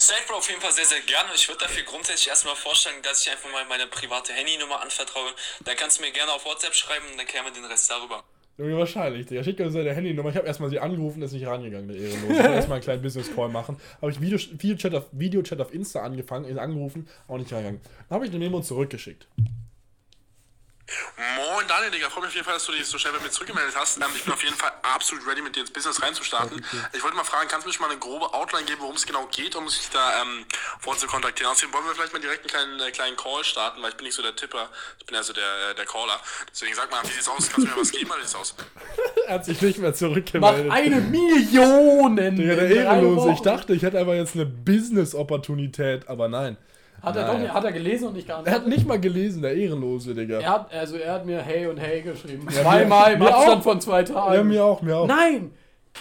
[0.02, 1.30] Safe Bro auf jeden Fall sehr, sehr gerne.
[1.36, 5.30] Ich würde dafür grundsätzlich erstmal vorschlagen, dass ich einfach mal meine private Handynummer anvertraue.
[5.64, 8.24] Dann kannst du mir gerne auf WhatsApp schreiben und dann klären wir den Rest darüber.
[8.58, 9.44] Junge, wahrscheinlich, Digga.
[9.44, 10.32] Schickt mir seine Handynummer.
[10.32, 12.32] Ich habe erstmal sie angerufen, ist nicht rangegangen, der Ehrenlos.
[12.32, 13.80] Ich wollte erstmal einen kleinen Business-Call machen.
[14.02, 17.82] Habe ich Video, Videochat, auf, Videochat auf Insta angefangen, ist angerufen, auch nicht rangegangen.
[18.10, 19.28] Dann habe ich eine Memo zurückgeschickt.
[21.38, 23.30] Moin Daniel, Digga, freut mich auf jeden Fall, dass du dich so schnell bei mir
[23.30, 23.98] zurückgemeldet hast.
[23.98, 26.64] Ähm, ich bin auf jeden Fall absolut ready, mit dir ins Business reinzustarten.
[26.94, 29.06] Ich wollte mal fragen, kannst du mir schon mal eine grobe Outline geben, worum es
[29.06, 30.46] genau geht, um sich da ähm,
[30.80, 31.52] vorzukontaktieren?
[31.52, 34.06] Außerdem wollen wir vielleicht mal direkt einen kleinen, äh, kleinen Call starten, weil ich bin
[34.06, 36.20] nicht so der Tipper, ich bin also der, äh, der Caller.
[36.52, 37.50] Deswegen sag mal, wie sieht's aus?
[37.50, 38.56] Kannst du mir was geben oder wie sieht's aus?
[39.28, 40.72] Er hat sich nicht mehr Mach zurückgemeldet.
[40.72, 42.16] eine Million!
[42.16, 43.32] Digga, der Ehrenlose.
[43.32, 46.58] Ich dachte, ich hätte einfach jetzt eine Business-Opportunität, aber nein.
[47.02, 49.54] Hat er doch nicht, hat er gelesen und nicht Er hat nicht mal gelesen, der
[49.56, 50.40] Ehrenlose, Digga.
[50.40, 52.48] Er hat, also er hat mir Hey und Hey geschrieben.
[52.54, 53.64] Ja, Zweimal im Abstand auch.
[53.64, 54.34] von zwei Tagen.
[54.36, 55.08] Ja, mir auch, mir auch.
[55.08, 55.52] Nein!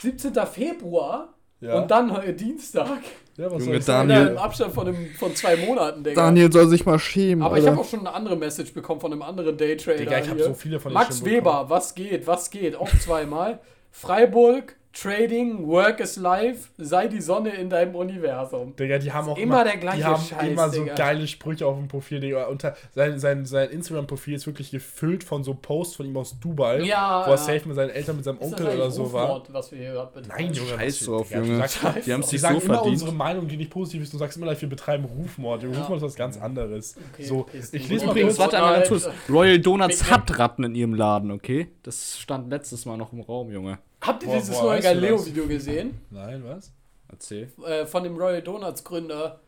[0.01, 0.33] 17.
[0.47, 1.81] Februar Ja.
[1.81, 2.99] und dann äh, Dienstag.
[3.37, 3.85] Ja, was soll Junge?
[3.85, 6.51] Daniel- Alter, Im Abstand von, einem, von zwei Monaten, Digga.
[6.53, 7.43] soll sich mal schämen.
[7.43, 9.97] Aber ich habe auch schon eine andere Message bekommen von einem anderen Daytrader.
[9.99, 10.45] Digga, ich hab hier.
[10.45, 11.71] so viele von Max Weber, bekommen.
[11.71, 12.77] was geht, was geht?
[12.77, 13.61] Auch zweimal.
[13.91, 18.75] Freiburg, Trading, Work is Life, sei die Sonne in deinem Universum.
[18.75, 20.95] Digga, die haben auch immer der gleiche die haben Scheiß, immer so Digga.
[20.97, 22.47] geile Sprüche auf dem Profil, Digga.
[22.47, 26.81] Unter, sein sein, sein Instagram-Profil ist wirklich gefüllt von so Posts von ihm aus Dubai,
[26.81, 27.37] Ja, wo er ja.
[27.37, 29.23] safe mit seinen Eltern, mit seinem Ist das Onkel oder so war.
[29.27, 30.45] Rufmord, was wir hier gerade betreiben?
[30.45, 31.57] Nein, Junge, Scheiß drauf, Digga, Junge.
[31.59, 32.93] sagst- Die haben Die sich sagen so immer verdient.
[32.95, 34.13] unsere Meinung, die nicht positiv ist.
[34.13, 35.63] Du sagst immer gleich, wir betreiben Rufmord.
[35.63, 36.97] Der Rufmord ist was ganz anderes.
[37.15, 39.09] Okay, so, ich lese mal Übrigens, warte einmal ganz kurz.
[39.29, 41.69] Royal Donuts hat Ratten in ihrem Laden, okay?
[41.85, 43.79] Das stand letztes Mal noch im Raum, Junge.
[44.01, 46.01] Habt ihr Boah, dieses boah, neue Galileo-Video gesehen?
[46.11, 46.73] Nein, was?
[47.09, 47.49] Erzähl.
[47.67, 49.41] Äh, von dem Royal Donuts Gründer.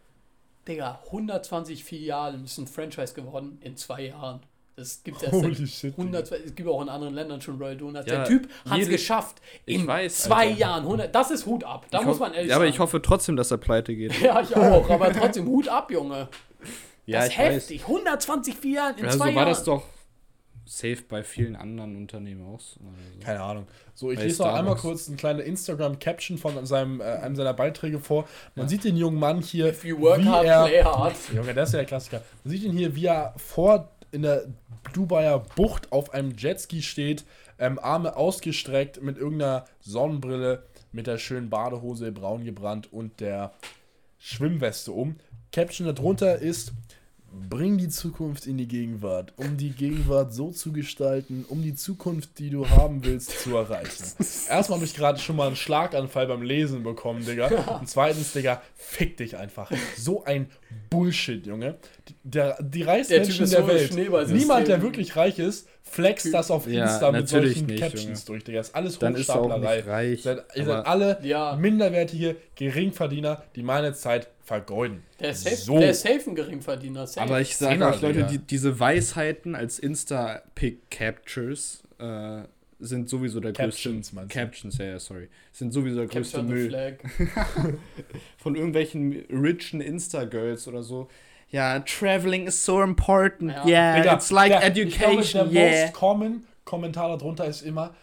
[0.68, 4.40] Digga, 120 Filialen ist ein Franchise geworden in zwei Jahren.
[4.76, 8.06] Das gibt es Holy shit, 100, es gibt auch in anderen Ländern schon Royal Donuts.
[8.06, 9.40] Ja, Der Typ hat es geschafft.
[9.66, 10.58] Ich In weiß, zwei Alter.
[10.58, 11.14] Jahren 100.
[11.14, 11.86] Das ist Hut ab.
[11.90, 12.74] Da Ich muss man ehrlich ja, aber sagen.
[12.74, 14.12] ich hoffe trotzdem, dass er pleite geht.
[14.20, 14.88] Ja, ich auch.
[14.88, 16.28] Aber trotzdem Hut ab, Junge.
[17.04, 17.82] Ja, das ist heftig.
[17.82, 19.48] 120 Filialen in Ja, zwei so war Jahren.
[19.48, 19.82] das doch
[20.78, 22.60] safe bei vielen anderen Unternehmen auch.
[22.60, 22.80] so.
[23.20, 23.66] Keine Ahnung.
[23.94, 24.80] So, ich Bei lese noch einmal Starbucks.
[24.82, 28.26] kurz eine kleine Instagram-Caption von seinem, äh, einem seiner Beiträge vor.
[28.54, 31.14] Man sieht den jungen Mann hier, If you work wie hard, er, play hard.
[31.34, 32.22] Junge, das ist ja der Klassiker.
[32.42, 34.46] Man sieht ihn hier, wie er vor in der
[34.94, 37.24] Dubaier Bucht auf einem Jetski steht,
[37.58, 43.52] ähm, Arme ausgestreckt, mit irgendeiner Sonnenbrille, mit der schönen Badehose braun gebrannt und der
[44.18, 45.16] Schwimmweste um.
[45.52, 46.72] Caption darunter ist:
[47.48, 52.38] Bring die Zukunft in die Gegenwart, um die Gegenwart so zu gestalten, um die Zukunft,
[52.38, 54.04] die du haben willst, zu erreichen.
[54.50, 57.46] Erstmal habe ich gerade schon mal einen Schlaganfall beim Lesen bekommen, Digga.
[57.80, 59.70] Und zweitens, Digga, fick dich einfach.
[59.96, 60.50] So ein
[60.90, 61.76] Bullshit, Junge.
[62.08, 63.94] Die, der, die reichsten Der Menschen ist der Welt.
[64.32, 68.04] Niemand, der wirklich reich ist, flext das auf Ja, Insta mit natürlich solchen nicht, Captions
[68.04, 68.20] Junge.
[68.26, 68.58] durch, Digga.
[68.58, 69.76] Das ist alles Dann ist er auch Hochstaplerei.
[69.76, 71.56] nicht reich, Ihr seid, ihr seid alle Ja.
[71.56, 75.02] minderwertige Geringverdiener, die meine Zeit vergeuden.
[75.20, 75.78] Der ist safe, So.
[75.78, 77.06] der ist safe ein Geringverdiener.
[77.06, 77.26] Safe.
[77.26, 82.42] Aber ich sage euch, Leute, die, diese Weisheiten als Insta-Pick-Captures äh,
[82.80, 84.28] sind sowieso der Captions, größte...
[84.28, 85.28] Captions, ja, ja, sorry.
[85.52, 86.68] Sind sowieso der größte Capture the Müll.
[86.68, 86.98] flag.
[88.38, 91.08] Von irgendwelchen richen Insta-Girls oder so.
[91.50, 93.52] Ja, traveling is so important.
[93.52, 93.66] Ja.
[93.66, 95.20] Yeah, Digga, it's like der, education.
[95.20, 95.82] Ich glaube, der yeah.
[95.86, 97.94] most common Kommentar darunter ist immer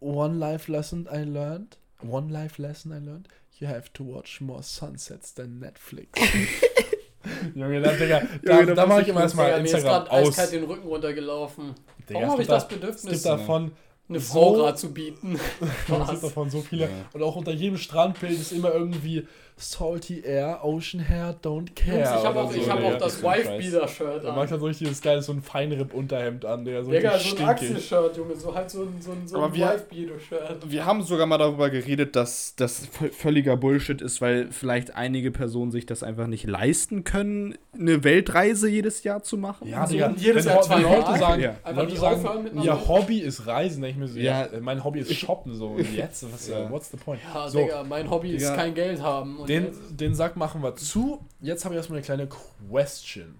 [0.00, 1.76] One life lesson I learned.
[2.00, 3.28] One life lesson I learned.
[3.62, 6.08] You have to watch more sunsets than Netflix.
[7.54, 10.10] Junge, da, Digga, da, Junge, da da mache ich immer erstmal mir ist Instagram gerade
[10.10, 10.28] aus.
[10.30, 11.74] eiskalt den Rücken runtergelaufen.
[12.08, 13.70] Digga, Warum habe ich das da- Es Bedürfnis, gibt davon
[14.14, 15.38] eine so- Frau gerade zu bieten?
[15.88, 16.10] Was?
[16.10, 16.88] gibt davon so viele.
[17.12, 21.98] Und auch unter jedem Strandbild ist immer irgendwie Salty Air, Ocean Hair, Don't Care.
[21.98, 22.94] Jungs, ich habe auch, so, ich hab Digga.
[22.94, 23.22] auch das.
[23.22, 24.34] Wife-Beater-Shirt Da an.
[24.36, 27.48] macht er so richtiges geiles, so ein Feinripp-Unterhemd an, der so Digga, richtig so ein.
[27.50, 30.70] Axel-Shirt, Junge, so halt so ein, so ein, so Aber ein wir- Wife-Beater-Shirt.
[30.70, 35.70] Wir haben sogar mal darüber geredet, dass das völliger Bullshit ist, weil vielleicht einige Personen
[35.70, 39.68] sich das einfach nicht leisten können, eine Weltreise jedes Jahr zu machen.
[39.68, 41.18] Ja, So Digga, jedes Jahr zwei Leute Mal.
[41.18, 41.54] sagen, Ja.
[41.72, 44.60] Leute sagen ihr Hobby ist Reisen, ich mir so, ja, Ja.
[44.60, 46.70] mein Hobby ist Shoppen, so, und jetzt, was, Ja.
[46.70, 47.20] what's the point?
[47.32, 48.56] Ja, so, Digga, mein Hobby ist Digga.
[48.56, 49.38] kein Geld haben.
[49.38, 52.28] Und den, jetzt- den Sack machen wir zu, jetzt habe ich erstmal eine kleine
[52.70, 53.34] Question.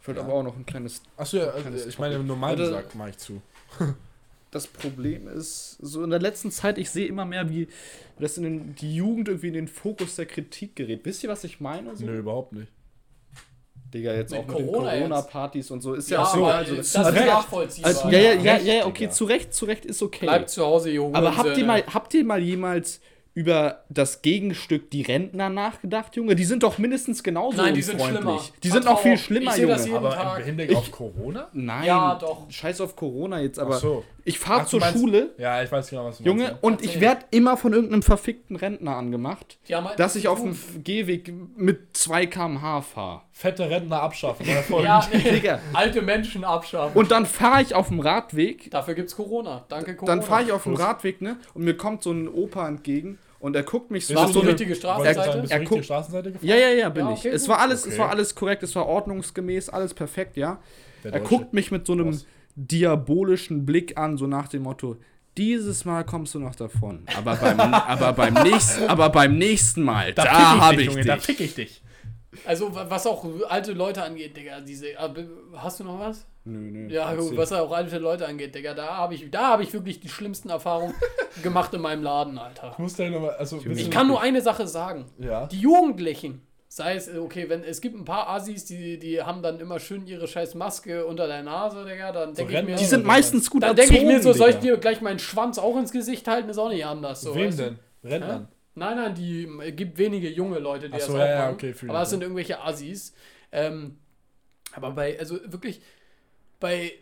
[0.00, 0.26] Ich wollte Ja.
[0.26, 1.02] aber auch noch ein kleines.
[1.16, 2.28] Achso, ja, Kleines also, ich meine, Topic.
[2.28, 2.72] normalen Warte.
[2.72, 3.40] Sack mache ich zu.
[4.50, 7.66] Das Problem ist, so in der letzten Zeit, ich sehe immer mehr, wie
[8.20, 11.00] das in den, die Jugend irgendwie in den Fokus der Kritik gerät.
[11.04, 11.96] Wisst ihr, was ich meine?
[11.96, 12.04] So?
[12.06, 12.68] Nö, überhaupt nicht.
[13.94, 15.02] Digga, jetzt Mit auch mit den Corona jetzt.
[15.02, 15.94] Corona-Partys und so.
[15.94, 16.44] Ist ja, ja, auch so.
[16.44, 17.88] Also, das das ist nachvollziehbar.
[17.90, 20.26] also, ja, ja, ja, ja, okay, zu Recht, zu Recht ist okay.
[20.26, 21.16] Bleibt zu Hause, Junge.
[21.16, 23.00] Aber habt ihr, mal, habt ihr mal jemals
[23.34, 26.36] über das Gegenstück die Rentner nachgedacht, Junge?
[26.36, 28.22] Die sind doch mindestens genauso Nein, die sind unfreundlich.
[28.22, 28.40] schlimmer.
[28.62, 29.76] Die sind noch viel Ich schlimmer, das Junge.
[29.76, 30.38] jeden Aber Tag.
[30.40, 31.48] im Hinblick Ich- auf Corona?
[31.52, 32.48] Nein, Ja, doch.
[32.48, 34.04] scheiß auf Corona jetzt, aber Ach so.
[34.24, 36.62] ich fahre zur meinst- Schule, Ja, ich weiß genau, was du Junge, meinst.
[36.62, 40.56] und ich werde immer von irgendeinem verfickten Rentner angemacht, halt dass ich auf dem.
[40.84, 43.22] Gehweg mit 2 km/h fahre.
[43.32, 44.46] Fette Rentner abschaffen.
[44.46, 45.00] Ja.
[45.12, 45.58] Digga.
[45.72, 46.96] alte Menschen abschaffen.
[46.96, 49.64] Und dann fahre ich auf dem Radweg, Dafür gibt's Corona.
[49.68, 50.14] Danke, Corona.
[50.16, 53.54] dann fahre ich auf dem Radweg, ne, und mir kommt so ein Opa entgegen und
[53.54, 55.18] er guckt mich so Bist Warst du du so richtige Straßenseite?
[55.40, 56.48] bist du Er richtige guckt- Straßenseite gefahren?
[56.48, 57.18] Ja, ja, ja, bin Ja, ich.
[57.20, 57.50] okay, Es gut.
[57.50, 57.98] war alles, es Okay.
[57.98, 60.58] war alles korrekt, es war ordnungsgemäß, alles perfekt, ja.
[61.04, 62.26] Der Er guckt mich mit so einem Boss.
[62.56, 64.96] diabolischen Blick an, so nach dem Motto:
[65.36, 70.12] Dieses Mal kommst du noch davon, aber beim, aber beim nächsten, aber beim nächsten Mal,
[70.12, 71.24] da, ich habe dich, ich Junge, Da dich.
[71.24, 71.82] fick ich dich.
[72.44, 74.88] Also, wa- was auch alte Leute angeht, Digga, diese.
[74.90, 74.96] äh,
[75.54, 76.26] Hast du noch was?
[76.44, 76.92] Nö, nö.
[76.92, 77.28] Ja, erzähl.
[77.30, 80.08] gut, was auch alte Leute angeht, Digga, da habe ich, da hab ich wirklich die
[80.08, 80.94] schlimmsten Erfahrungen
[81.42, 82.70] gemacht in meinem Laden, Alter.
[82.72, 85.06] Ich muss da noch mal, also, Ich kann nur eine Sache sagen.
[85.18, 85.46] Ja.
[85.46, 89.60] Die Jugendlichen Sei es, okay, wenn es gibt ein paar Assis, die, die haben dann
[89.60, 92.74] immer schön ihre scheiß Maske unter der Nase, Digga, dann denke ich mir.
[92.74, 95.58] Die sind meistens gut dann denke ich mir so, soll ich dir gleich meinen Schwanz
[95.58, 97.20] auch ins Gesicht halten, ist auch nicht anders.
[97.20, 97.78] So, Wem denn?
[98.02, 98.48] Rentnern.
[98.76, 101.38] Nein, nein, die äh, gibt wenige junge Leute, die Ach so, das ja, auch ja,
[101.44, 101.54] machen.
[101.54, 102.24] okay, aber es sind ja.
[102.26, 103.14] irgendwelche Assis.
[103.52, 103.98] Ähm,
[104.74, 105.80] aber bei, also wirklich,
[106.58, 106.92] bei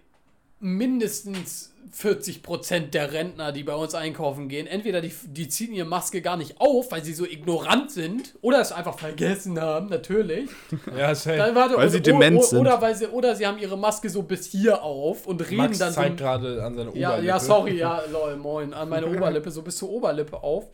[0.60, 6.22] mindestens 40% der Rentner, die bei uns einkaufen gehen, entweder die, die ziehen ihre Maske
[6.22, 10.48] gar nicht auf, weil sie so ignorant sind, oder es einfach vergessen haben, natürlich.
[10.96, 11.36] Ja, safe.
[11.36, 12.60] Dann, warte, Weil und- sie dement o- sind.
[12.60, 15.78] Oder, weil sie, oder sie haben ihre Maske so bis hier auf und reden Max
[15.78, 16.00] dann so.
[16.00, 17.26] zeigt gerade an seine Ja, Oberlippe.
[17.28, 20.66] ja, sorry, ja, lol, moin, an meine Oberlippe, so bis zur Oberlippe auf.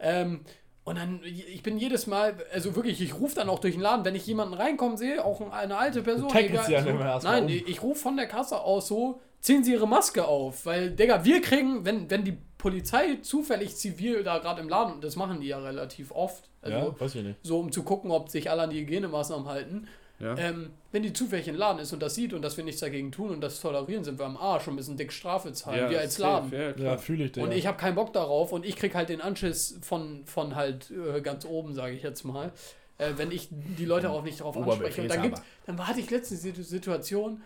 [0.00, 0.40] Ähm,
[0.84, 4.06] und dann, ich bin jedes Mal, also wirklich, ich rufe dann auch durch den Laden,
[4.06, 6.30] wenn ich jemanden reinkommen sehe, auch eine alte Person.
[6.34, 7.50] egal, sie dann so, mal Nein, um.
[7.50, 10.64] ich rufe von der Kasse aus so, ziehen Sie Ihre Maske auf.
[10.64, 15.14] Weil, Digga, wir kriegen, wenn, wenn die Polizei zufällig zivil da gerade im Laden, das
[15.14, 17.38] machen die ja relativ oft, also Ja, weiß ich nicht.
[17.42, 19.88] so um zu gucken, ob sich alle an die Hygienemaßnahmen halten.
[20.20, 20.36] Ja.
[20.36, 23.12] Ähm, wenn die zufällig im Laden ist und das sieht und dass wir nichts dagegen
[23.12, 26.16] tun und das tolerieren, sind wir am Arsch und müssen dick Strafe zahlen, wir als
[26.16, 26.52] safe, Laden.
[26.52, 26.98] Ja, Ja, klar.
[26.98, 27.44] fühle ich den.
[27.44, 30.90] Und ich habe keinen Bock darauf und ich krieg halt den Anschiss von, von halt
[30.90, 32.50] äh, ganz oben, sage ich jetzt mal.
[32.98, 35.02] Äh, wenn ich die Leute auch nicht darauf anspreche.
[35.02, 37.40] Und dann, gibt, dann hatte ich letzte Situ- Situation,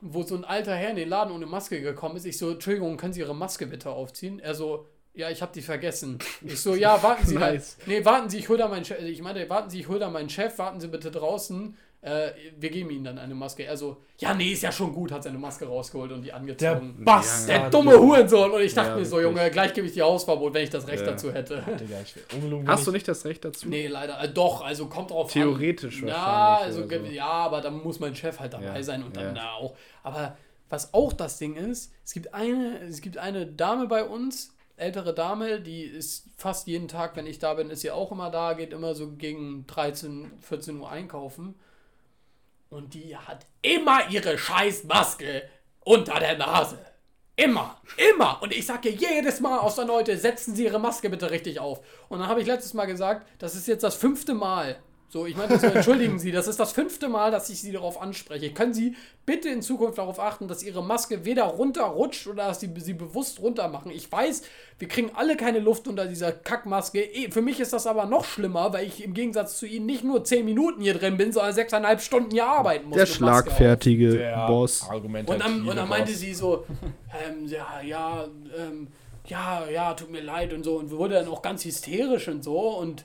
[0.00, 2.24] wo so ein alter Herr in den Laden ohne Maske gekommen ist.
[2.26, 4.38] Ich so, Entschuldigung, können Sie Ihre Maske bitte aufziehen?
[4.38, 6.18] Er so, ja, ich habe die vergessen.
[6.42, 7.78] Ich so, ja, warten Sie Nice.
[7.78, 7.84] mal.
[7.94, 9.00] Nee, warten Sie, ich hol da meinen Chef.
[9.02, 11.76] Ich meinte, warten Sie, ich hol da meinen Chef, warten Sie bitte draußen.
[12.02, 13.64] Äh, wir geben Ihnen dann eine Maske.
[13.64, 16.36] Er so, ja, nee, ist ja schon gut, hat seine Maske rausgeholt und die der
[16.36, 17.04] angezogen.
[17.04, 17.48] Bastard.
[17.48, 18.50] Der dumme Hurensohn.
[18.52, 19.36] Und ich dachte Ja, mir so, wirklich.
[19.38, 21.10] Junge, gleich gebe ich dir Hausverbot, wenn ich das Recht Ja.
[21.12, 21.64] dazu hätte.
[22.66, 23.68] Hast du ich- nicht das Recht dazu?
[23.68, 24.20] Nee, leider.
[24.22, 26.08] Äh, doch, also kommt drauf Theoretisch an.
[26.08, 27.12] Ja, wahrscheinlich also, oder so.
[27.12, 29.32] ja, aber dann muss mein Chef halt dabei Ja, sein und dann ja.
[29.32, 29.74] da auch.
[30.04, 30.36] Aber
[30.68, 35.14] was auch das Ding ist, es gibt eine, es gibt eine Dame bei uns, ältere
[35.14, 38.52] Dame, die ist fast jeden Tag, wenn ich da bin, ist sie auch immer da,
[38.52, 41.54] geht immer so gegen 13, 14 Uhr einkaufen.
[42.68, 45.48] Und die hat immer ihre scheiß Maske
[45.80, 46.78] unter der Nase.
[47.36, 47.80] Immer,
[48.14, 48.42] immer.
[48.42, 51.80] Und ich sage jedes Mal aus der Leute, setzen Sie Ihre Maske bitte richtig auf.
[52.08, 54.76] Und dann habe ich letztes Mal gesagt, das ist jetzt das fünfte Mal.
[55.08, 58.00] So, ich meinte so, entschuldigen Sie, das ist das fünfte Mal, dass ich Sie darauf
[58.02, 58.52] anspreche.
[58.52, 62.70] Können Sie bitte in Zukunft darauf achten, dass Ihre Maske weder runterrutscht oder dass Sie
[62.78, 63.92] sie bewusst runter machen?
[63.92, 64.42] Ich weiß,
[64.78, 67.00] wir kriegen alle keine Luft unter dieser Kackmaske.
[67.00, 70.02] Eh, Für mich ist das aber noch schlimmer, weil ich im Gegensatz zu Ihnen nicht
[70.02, 72.98] nur 10 Minuten hier drin bin, sondern sechseinhalb Stunden hier arbeiten muss.
[72.98, 74.88] Der schlagfertige Der Boss.
[74.90, 76.66] Argument Und dann, und dann meinte sie so,
[77.26, 78.26] ähm, ja, ja,
[78.58, 78.88] ähm,
[79.28, 82.58] ja, ja, tut mir leid und so und wurde dann auch ganz hysterisch und so
[82.58, 83.04] und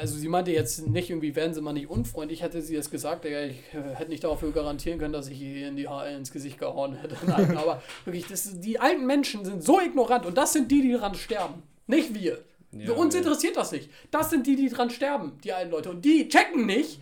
[0.00, 3.24] also sie meinte jetzt nicht irgendwie, werden sie mal nicht unfreundlich, hätte sie es gesagt,
[3.24, 6.30] Digga, ich äh, hätte nicht dafür garantieren können, dass ich ihr in die HL ins
[6.30, 7.16] Gesicht gehauen hätte.
[7.26, 10.92] Nein, aber wirklich, das, die alten Menschen sind so ignorant und das sind die, die
[10.92, 11.62] dran sterben.
[11.86, 12.38] Nicht wir.
[12.84, 13.20] Für uns ja.
[13.20, 13.88] interessiert das nicht.
[14.10, 15.90] Das sind die, die dran sterben, die alten Leute.
[15.90, 17.00] Und die checken nicht,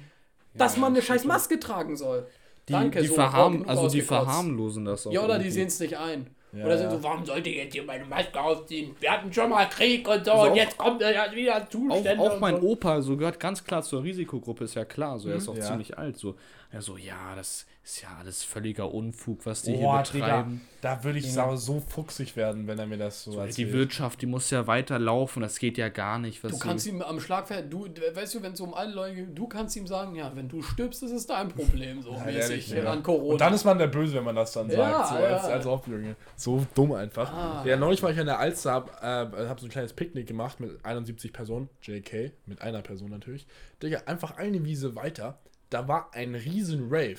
[0.54, 2.26] dass man eine scheiß Maske tragen soll.
[2.68, 5.12] Die, Danke, die, so, verharm, also die verharmlosen das auch.
[5.12, 5.50] Ja, oder die irgendwie.
[5.50, 6.28] sehen es nicht ein.
[6.52, 6.96] Ja, oder sind ja.
[6.96, 8.94] so, warum sollte ich jetzt hier meine Maske ausziehen?
[9.00, 11.56] Wir hatten schon mal Krieg und so Also und auch- jetzt kommt er ja wieder
[11.56, 12.18] Auch, Zustände.
[12.22, 12.66] auch und mein so.
[12.68, 15.18] Opa, so gehört ganz klar zur Risikogruppe, ist ja klar.
[15.18, 15.62] So, er ist auch Ja.
[15.62, 16.18] ziemlich alt.
[16.18, 16.34] So,
[16.70, 20.60] er so, ja, das ist ja alles völliger Unfug, was die Boah, hier Digga, betreiben.
[20.82, 23.72] da würde ich sau- so fuchsig werden, wenn er mir das so, Die erzählt.
[23.72, 26.44] Wirtschaft, die muss ja weiterlaufen, das geht ja gar nicht.
[26.44, 29.36] Was Du kannst ihm am Schlagpferd, du, weißt du, wenn es um alle Leute geht,
[29.36, 32.40] du kannst ihm sagen, ja, wenn du stirbst, ist es dein Problem, so Ja, mäßig
[32.40, 32.92] ehrlich, Digga.
[32.92, 33.32] an Corona.
[33.32, 35.08] Und dann ist man der Böse, wenn man das dann Ja, sagt.
[35.08, 35.48] So als, ja.
[35.48, 36.14] als Aufbildung.
[36.36, 37.32] So dumm einfach.
[37.32, 37.64] Ah.
[37.66, 40.60] Ja, neulich war ich in der Alster, hab, äh, hab so ein kleines Picknick gemacht
[40.60, 41.68] mit 71 Personen.
[41.82, 43.44] JK, mit einer Person natürlich.
[43.82, 45.40] Digga, einfach eine Wiese weiter.
[45.70, 47.18] Da war ein riesen Rave.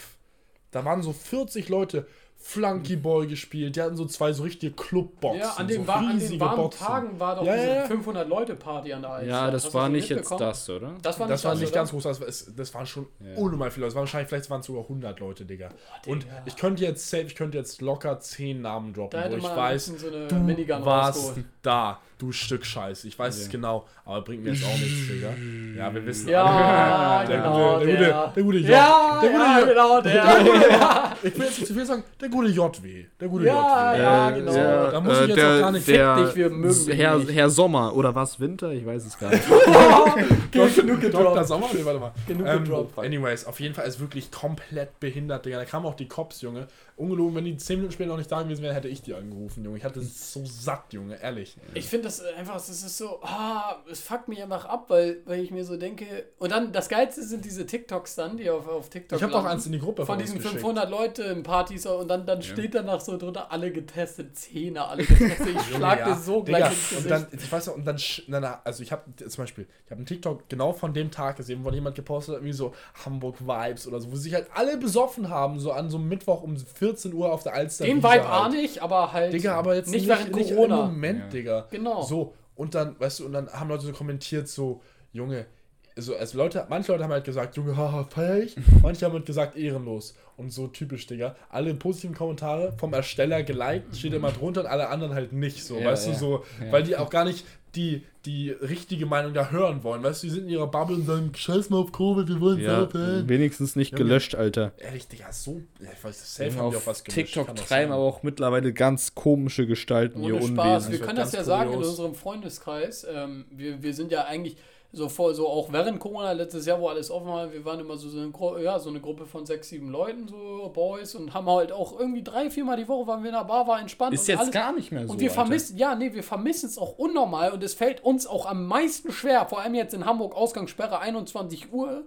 [0.73, 2.05] Da waren so 40 Leute.
[2.45, 5.39] Flunky Ball gespielt, die hatten so zwei so richtige Clubboxen.
[5.39, 6.85] ja, an den, so wa an den warmen Boxen.
[6.85, 7.85] Tagen war doch Ja, diese ja, ja.
[7.85, 9.29] 500-Leute-Party an der Alster.
[9.29, 10.93] ja, das Hast war nicht jetzt das, oder?
[11.01, 13.07] Das war nicht, Das war nicht ganz groß, das, war, das waren schon
[13.37, 13.91] unnormal viele Leute.
[13.91, 15.69] Es waren wahrscheinlich, vielleicht waren es sogar 100 Leute, Digga.
[16.05, 19.43] Und ich könnte jetzt safe, ich könnte jetzt locker 10 Namen droppen, Da wo ich
[19.43, 21.45] weiß, so eine du Minigun warst rausgeholt.
[21.61, 23.03] da, du Stück Scheiß.
[23.05, 25.29] Ich weiß es genau, aber bringt mir jetzt auch nichts, Digga.
[25.77, 27.27] Ja, wir wissen Ja, alle.
[27.27, 28.33] Der genau, gute, der, gute, der.
[28.35, 28.69] der gute J.
[28.69, 29.67] Ja, der gute ja, J.
[29.69, 31.13] genau, der.
[31.23, 33.05] Ich will jetzt nicht zu viel sagen, der gute JW.
[33.19, 34.01] Der gute Ja, JW.
[34.01, 34.53] ja, Äh, genau.
[34.53, 37.17] der- Da muss ich jetzt der, auch gar nicht der, fick dich, wir mögen Herr,
[37.17, 37.31] nicht.
[37.33, 38.71] Herr Sommer, oder was, Winter?
[38.71, 39.43] Ich weiß es gar nicht.
[40.51, 41.43] genug Dr.
[41.43, 41.67] Sommer?
[41.73, 42.11] Nee, warte mal.
[42.27, 42.99] Genug ähm, gedroppt.
[42.99, 45.57] Anyways, auf jeden Fall ist wirklich komplett behindert, Digga.
[45.59, 46.67] Da kamen auch die Cops, Junge.
[46.95, 49.63] Ungelogen, wenn die 10 Minuten später noch nicht da gewesen wären, hätte ich die angerufen,
[49.63, 49.77] Junge.
[49.77, 51.57] Ich hatte es so satt, Junge, ehrlich.
[51.73, 55.39] Ich finde das einfach, das ist so, ah, es fuckt mich einfach ab, weil, weil
[55.41, 56.05] ich mir so denke.
[56.39, 59.47] Und dann, das Geilste sind diese TikToks dann, die auf, auf TikTok Ich habe landen.
[59.49, 60.55] eins in die Gruppe von diesen geschickt.
[60.55, 65.03] 500 Leute in Partys und dann, dann steht danach so drunter, alle getestet, Zähne, alle
[65.05, 65.47] getestet.
[65.55, 67.11] Ich schlag Ja, dir so Digga, gleich ins und Gesicht.
[67.11, 67.97] dann, ich weiß noch, und dann,
[68.27, 71.37] na, na, also ich habe zum Beispiel, ich habe einen TikTok genau von dem Tag
[71.37, 72.73] gesehen, wo jemand gepostet hat, irgendwie so
[73.05, 76.57] Hamburg-Vibes oder so, wo sich halt alle besoffen haben, so an so einem Mittwoch um
[76.57, 77.85] 14 Uhr auf der Alster.
[77.85, 78.25] Den Vibe halt.
[78.25, 80.81] ahne ich, aber halt Digga, aber jetzt nicht, nicht, während nicht Corona.
[80.85, 81.27] im Moment, Ja.
[81.27, 81.67] Digga.
[81.71, 82.02] Genau.
[82.03, 85.47] So, und dann, weißt du, und dann haben Leute so kommentiert, so, Junge,
[85.95, 88.55] also, also Leute, manche Leute haben halt gesagt, Junge, haha, feier ich.
[88.81, 90.15] Manche haben halt gesagt, ehrenlos.
[90.37, 91.35] Und so typisch, Digga.
[91.49, 95.77] Alle positiven Kommentare vom Ersteller geliked, steht immer drunter und alle anderen halt nicht so,
[95.79, 96.13] Ja, weißt ja.
[96.13, 96.71] du, so, Ja.
[96.71, 100.33] weil die auch gar nicht die, die richtige Meinung da hören wollen, weißt du, die
[100.33, 103.27] sind in ihrer Bubble und sagen, scheiß mal auf Covid, wir wollen Ja, saufen.
[103.27, 104.73] wenigstens nicht gelöscht, Alter.
[104.77, 108.21] Ehrlich, Digga, so, ich weiß, safe haben die auch was gelöscht, TikTok treiben aber auch
[108.21, 110.85] mittlerweile ganz komische Gestalten Ohne ihr Spaß.
[110.85, 110.91] Unwesen.
[110.91, 113.07] Wir können das ja sagen in unserem Freundeskreis.
[113.11, 114.57] Ähm, wir, wir sind ja eigentlich
[114.95, 117.97] so voll, so auch während Corona letztes Jahr, wo alles offen war, wir waren immer
[117.97, 121.33] so, so, eine, Gru ja, so eine Gruppe von sechs, sieben Leuten, so Boys, und
[121.33, 124.13] haben halt auch irgendwie drei, viermal die Woche waren wir in der Bar, war entspannt.
[124.13, 124.53] Ist und jetzt alles.
[124.53, 125.13] gar nicht mehr so.
[125.13, 128.45] Und wir vermissen, ja, nee, wir vermissen es auch unnormal und es fällt uns auch
[128.45, 132.03] am meisten schwer, vor allem jetzt in Hamburg Ausgangssperre 21 Uhr,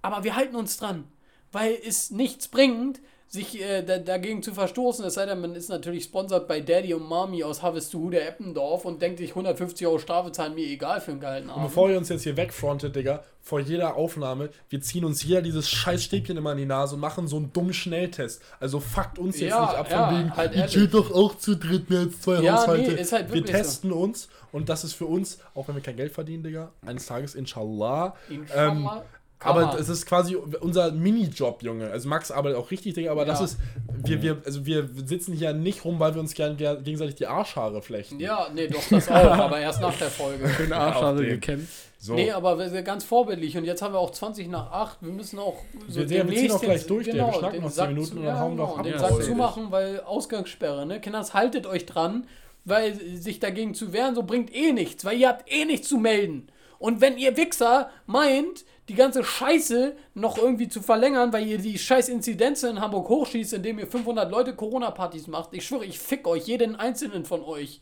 [0.00, 1.04] aber wir halten uns dran,
[1.52, 5.70] weil es nichts bringt, sich äh, da, dagegen zu verstoßen, es sei denn, man ist
[5.70, 9.86] natürlich sponsert bei Daddy und Mami aus Harvest to der Eppendorf und denkt sich 150
[9.86, 11.64] Euro Strafe zahlen mir egal für einen geilen Und Abend.
[11.68, 15.70] bevor ihr uns jetzt hier wegfrontet, Digga, vor jeder Aufnahme, wir ziehen uns jeder dieses
[15.70, 18.42] scheiß Stäbchen immer in die Nase und machen so einen dummen Schnelltest.
[18.60, 20.72] Also fuckt uns jetzt Ja, nicht ab von ja, wegen, halt ehrlich.
[20.72, 22.92] chillt doch auch zu dritt mehr als zwei Ja, Haushalte.
[22.92, 23.62] nee, ist halt wir wirklich so.
[23.62, 27.06] testen uns und das ist für uns, auch wenn wir kein Geld verdienen, Digga, eines
[27.06, 28.14] Tages, inshallah.
[28.28, 28.96] Inshallah.
[28.96, 29.02] Ähm,
[29.42, 31.90] Kann aber es ist quasi unser Minijob, Junge.
[31.90, 33.44] Also Max arbeitet auch richtig, Digga, aber das Ja.
[33.46, 33.58] ist,
[34.04, 37.26] wir, wir, also wir sitzen hier nicht rum, weil wir uns gern, gern gegenseitig die
[37.26, 38.18] Arschhaare flechten.
[38.20, 40.48] ja, nee, doch, das auch, aber erst nach der Folge.
[40.48, 41.68] Schöne Arschhaare gekämpft.
[41.98, 42.14] So.
[42.14, 44.98] Nee, aber wir sind ganz vorbildlich und jetzt haben wir auch 20 nach 8.
[45.02, 45.54] Wir müssen auch
[45.88, 47.26] so Wir- wir ziehen auch gleich durch, Digga.
[47.28, 49.00] Wir schnacken noch 10 Sack Minuten zu- und dann hauen wir genau, noch den ab.
[49.00, 51.00] Sack Ja, zumachen, weil Ausgangssperre, ne?
[51.00, 52.26] Kinders, haltet euch dran,
[52.64, 55.98] weil sich dagegen zu wehren, so bringt eh nichts, weil ihr habt eh nichts zu
[55.98, 56.48] melden.
[56.80, 61.78] Und wenn ihr Wichser meint, die ganze Scheiße noch irgendwie zu verlängern, weil ihr die
[61.78, 66.26] scheiß Inzidenzen in Hamburg hochschießt, indem ihr 500 Leute Corona-Partys macht, ich schwöre, ich fick
[66.26, 67.80] euch, jeden einzelnen von euch.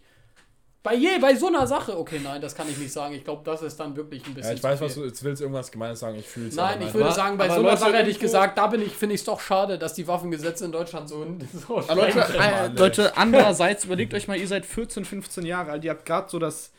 [0.83, 1.99] Bei je, bei so einer Sache.
[1.99, 3.15] Okay, nein, das kann ich nicht sagen.
[3.15, 4.53] Ich glaube, das ist dann wirklich ein bisschen.
[4.53, 6.17] Ja, ich weiß, was du jetzt willst, irgendwas Gemeines sagen.
[6.19, 6.55] Ich fühle es.
[6.55, 8.81] Nein, ich würde sagen, bei aber so einer Leute, Sache hätte ich gesagt, da bin
[8.81, 11.27] ich, finde ich es doch schade, dass die Waffengesetze in Deutschland so,
[11.67, 15.91] so Leute, äh, Leute, andererseits überlegt euch mal, ihr seid 14, 15 Jahre alt, ihr
[15.91, 16.73] habt gerade so das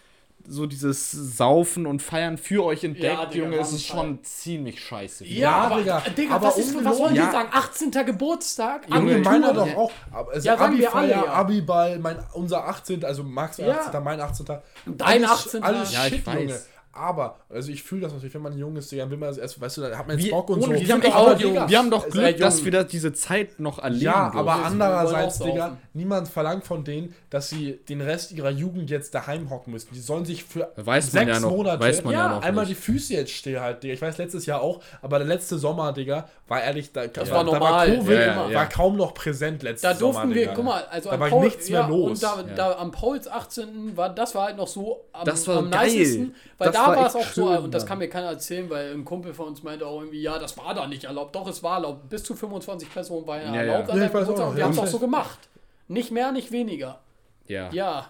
[0.48, 4.80] so dieses Saufen und Feiern für euch entdeckt, Ja, Digga, Junge, es ist schon ziemlich
[4.84, 5.26] scheiße.
[5.26, 7.32] Ja, Ja, aber, Digga, Digga, aber was, ist, was wollen die Ja.
[7.32, 7.50] sagen?
[7.52, 7.92] 18.
[8.06, 8.88] Geburtstag?
[8.90, 9.32] Junge, Abitur?
[9.32, 9.92] meiner doch auch.
[10.12, 11.34] Aber Also Ja, sagen wir Abi-Feier, alle, ja.
[11.34, 13.72] Abiball, mein, unser 18., also Max Ja.
[13.80, 14.46] 18., mein 18.
[14.86, 15.64] Dein Alles- 18..
[15.64, 16.36] Alles Ja, ich shit, weiß.
[16.40, 16.60] Junge.
[16.94, 19.62] Aber, also ich fühle das natürlich, wenn man jung ist, Digga, will man das erst,
[19.62, 20.70] weißt du, dann hat man jetzt Wir, Bock und so.
[20.72, 21.54] wir, haben auch, auch jung.
[21.68, 24.02] wir haben doch Seid Glück, dass wir da diese Zeit noch erleben.
[24.04, 24.40] Ja, dürfen.
[24.40, 29.50] aber andererseits, Digga, niemand verlangt von denen, dass sie den Rest ihrer Jugend jetzt daheim
[29.50, 29.90] hocken müssen.
[29.94, 32.66] Die sollen sich für Weiß man sechs ja noch- Monate weiß man ja noch einmal
[32.66, 32.78] nicht.
[32.78, 33.94] die Füße jetzt stillhalten, Digga.
[33.94, 37.46] Ich weiß, letztes Jahr auch, aber der letzte Sommer, Digga, war ehrlich, da, das war
[37.46, 37.72] da normal.
[37.72, 38.56] war Covid, Ja, ja, ja.
[38.56, 40.54] war kaum noch präsent letztes Da durften Sommer, wir, Digga.
[40.56, 42.10] guck mal, also Da am war Paul, nichts mehr ja, los.
[42.12, 42.54] Und da, Ja.
[42.56, 43.96] da am Pauls 18.
[43.96, 45.90] war, das war halt noch so am, Das war am geil.
[45.90, 48.70] nicesten, weil Das da war es auch so, schön und das kann mir keiner erzählen,
[48.70, 51.36] weil ein Kumpel von uns meinte auch irgendwie, ja, das war da nicht erlaubt.
[51.36, 52.10] Doch, es war erlaubt.
[52.10, 53.94] Bis zu 25 Personen war ja erlaubt ja.
[53.94, 54.66] an Ja, der ich weiß auch Geburtstag noch, und wir ja.
[54.66, 55.40] haben es auch so gemacht.
[55.88, 57.00] Nicht mehr, nicht weniger.
[57.48, 57.70] ja.
[57.72, 58.10] Ja.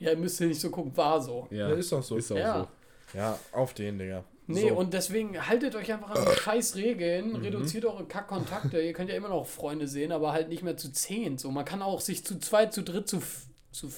[0.00, 1.46] Ja, ihr müsst hier nicht so gucken, war so.
[1.50, 1.68] Ja.
[1.68, 2.16] Ja, ist doch so.
[2.16, 2.68] Ist auch Ja.
[3.12, 3.18] so.
[3.18, 4.24] Ja, auf den, Digga.
[4.48, 4.74] Nee, so.
[4.74, 8.80] und deswegen haltet euch einfach an die scheiß Regeln, reduziert eure Kackkontakte.
[8.80, 11.38] Ihr könnt ja immer noch Freunde sehen, aber halt nicht mehr zu zehn.
[11.38, 13.22] So, man kann auch sich zu zweit, zu dritt, zu,
[13.70, 13.88] zu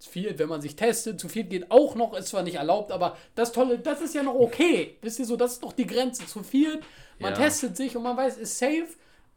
[0.00, 3.16] viert, wenn man sich testet, zu viert geht auch noch, ist zwar nicht erlaubt, aber
[3.34, 4.96] das Tolle, das ist ja noch okay.
[5.02, 6.26] Wisst ihr so, das ist noch die Grenze.
[6.26, 6.82] Zu viert,
[7.18, 7.38] man Ja.
[7.38, 8.86] testet sich und man weiß, ist safe.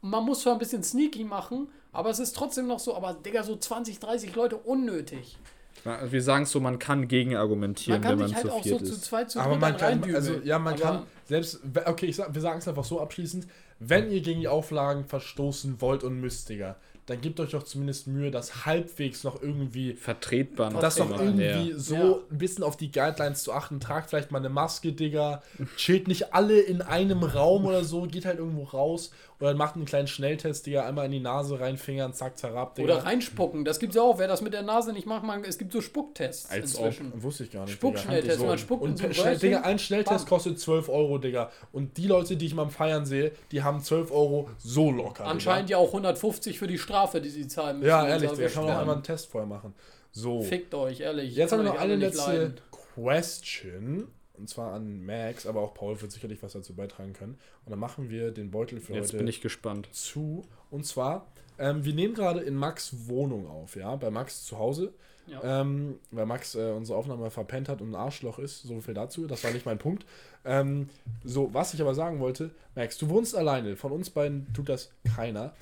[0.02, 3.14] Und man muss zwar ein bisschen sneaky machen, aber es ist trotzdem noch so, aber
[3.14, 5.38] Digga, so 20, 30 Leute unnötig.
[5.86, 8.58] Na, Wir sagen so, man kann gegen argumentieren, Man kann wenn sich man halt zu
[8.58, 9.06] auch so viert zu ist.
[9.06, 12.42] zweit, zu Aber man kann, also ja, man Aber- kann selbst, okay, ich sag, wir
[12.42, 13.48] sagen es einfach so abschließend,
[13.80, 16.76] wenn ihr gegen die Auflagen verstoßen wollt und müsst, Digga,
[17.08, 21.72] dann gebt euch doch zumindest Mühe, das halbwegs noch irgendwie, Vertretbar noch das noch irgendwie
[21.72, 21.78] ja.
[21.78, 22.16] so Ja.
[22.30, 23.80] ein bisschen auf die Guidelines zu achten.
[23.80, 25.42] Tragt vielleicht mal eine Maske, Digga.
[25.78, 29.86] Chillt nicht alle in einem Raum oder so, geht halt irgendwo raus oder macht einen
[29.86, 32.96] kleinen Schnelltest, Digga, einmal in die Nase reinfingern, zack, zerab, Digga.
[32.96, 33.64] Oder reinspucken.
[33.66, 34.18] Das gibt's ja auch.
[34.20, 37.12] Wer das mit der Nase nicht macht, man, es gibt so Spucktests Als inzwischen.
[37.24, 37.74] Wusste ich gar nicht.
[37.76, 38.50] Spuckschnelltest, Digga.
[38.50, 39.38] man spuckt Und so ein schnell.
[39.38, 40.30] Digga, ein Schnelltest Bam.
[40.30, 41.52] kostet 12 Euro, Digga.
[41.72, 45.26] Und die Leute, die ich mal am Feiern sehe, die haben 12 Euro so locker.
[45.26, 47.90] Anscheinend ja auch 150 für die Strafe, die sie zahlen müssen.
[47.90, 49.74] Ja, ehrlich, da kann man auch einmal einen Test vorher machen.
[50.12, 50.42] So.
[50.42, 51.36] Fickt euch, ehrlich.
[51.36, 52.62] Jetzt haben wir noch eine letzte leiden.
[52.96, 54.08] Question.
[54.34, 57.38] Und zwar an Max, aber auch Paul wird sicherlich was dazu beitragen können.
[57.66, 59.90] Und dann machen wir den Beutel für Jetzt heute bin ich gespannt.
[59.92, 60.44] zu.
[60.70, 61.28] Und zwar,
[61.58, 64.94] ähm, wir nehmen gerade in Max Wohnung auf, ja, bei Max zu Hause.
[65.28, 65.62] Ja.
[65.62, 68.64] Ähm, weil Max äh, unsere Aufnahme verpennt hat und ein Arschloch ist.
[68.64, 69.28] So viel dazu.
[69.28, 70.06] Das war nicht mein Punkt.
[70.46, 70.90] Ähm,
[71.24, 73.76] so, was ich aber sagen wollte, Max, du wohnst alleine.
[73.76, 75.54] Von uns beiden tut das keiner.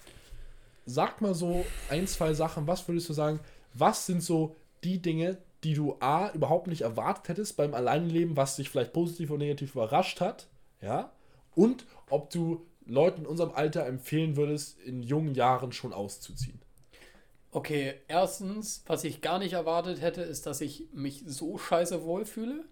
[0.86, 2.67] Sag mal so ein, zwei Sachen.
[2.67, 3.39] Was würdest du sagen?
[3.73, 8.55] Was sind so die Dinge, die du A, überhaupt nicht erwartet hättest beim Alleinleben, was
[8.55, 10.47] dich vielleicht positiv oder negativ überrascht hat?
[10.81, 11.11] Ja.
[11.55, 16.61] Und ob du Leuten in unserem Alter empfehlen würdest, in jungen Jahren schon auszuziehen.
[17.51, 22.65] Okay, erstens, was ich gar nicht erwartet hätte, ist, dass ich mich so scheiße wohlfühle.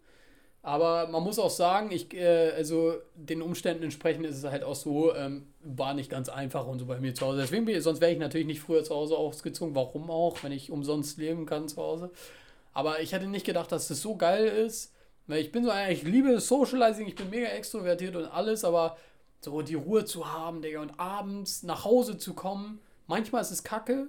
[0.66, 4.76] Aber man muss auch sagen, ich, äh, also den Umständen entsprechend ist es halt auch
[4.76, 7.42] so, ähm, war nicht ganz einfach und so bei mir zu Hause.
[7.42, 9.76] Deswegen, bin sonst wäre ich natürlich nicht früher zu Hause ausgezogen.
[9.76, 12.12] Warum auch, wenn ich umsonst leben kann zu Hause.
[12.74, 14.94] Aber ich hätte nicht gedacht, dass das so geil ist.
[15.28, 18.98] Weil ich bin so, einer, ich liebe Socializing, ich bin mega extrovertiert und alles, aber
[19.42, 22.80] so die Ruhe zu haben, Digga, und abends nach Hause zu kommen.
[23.08, 24.08] Manchmal ist es kacke,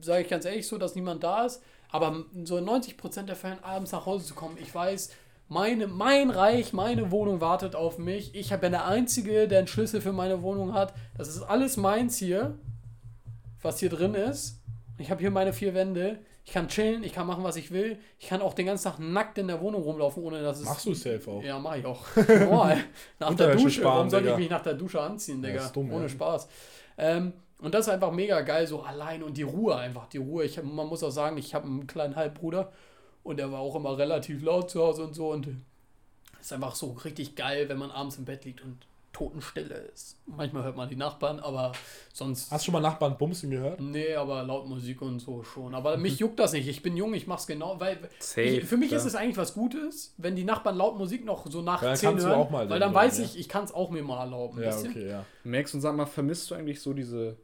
[0.00, 1.62] sage ich ganz ehrlich so, dass niemand da ist.
[1.90, 5.10] Aber so in 90% der Fällen abends nach Hause zu kommen, ich weiß,
[5.48, 8.34] meine, mein Reich, meine Wohnung wartet auf mich.
[8.34, 10.94] Ich bin der Einzige, der einen Schlüssel für meine Wohnung hat.
[11.16, 12.58] Das ist alles meins hier,
[13.62, 14.62] was hier drin ist.
[14.98, 16.18] Ich habe hier meine vier Wände.
[16.44, 17.98] Ich kann chillen, ich kann machen, was ich will.
[18.20, 20.64] Ich kann auch den ganzen Tag nackt in der Wohnung rumlaufen, ohne dass es.
[20.64, 21.42] Machst du safe auch?
[21.42, 22.04] Ja, mach ich auch.
[22.28, 22.78] Normal.
[23.18, 23.70] nach der Dusche.
[23.70, 25.64] sparen, Warum soll ich mich nach der Dusche anziehen, Ja, Digga?
[25.64, 26.08] ist dumm, Ohne ja.
[26.08, 26.48] Spaß.
[26.98, 30.44] Ähm, und das ist einfach mega geil, so allein und die Ruhe einfach, die Ruhe.
[30.44, 32.70] Ich, man muss auch sagen, ich habe einen kleinen Halbbruder
[33.26, 35.48] und der war auch immer relativ laut zu Hause und so und
[36.40, 40.18] ist einfach so richtig geil, wenn man abends im Bett liegt und Totenstille ist.
[40.26, 41.72] Manchmal hört man die Nachbarn, aber
[42.12, 42.50] sonst.
[42.50, 43.80] Hast du schon mal Nachbarn bumsen gehört?
[43.80, 45.74] Nee, aber laut Musik und so schon.
[45.74, 46.68] Aber mich juckt das nicht.
[46.68, 49.00] Ich bin jung, ich mach's genau, weil Safe, ich, für mich klar.
[49.00, 51.96] ist es eigentlich was Gutes, wenn die Nachbarn laut Musik noch so nach Ja, dann
[51.96, 53.24] 10 kannst du hören, auch mal weil dann weiß ja.
[53.24, 54.62] ich, ich kann es auch mir mal erlauben.
[54.62, 55.24] Ja, okay, ja.
[55.44, 57.38] Max, und sag mal, vermisst du eigentlich so diese,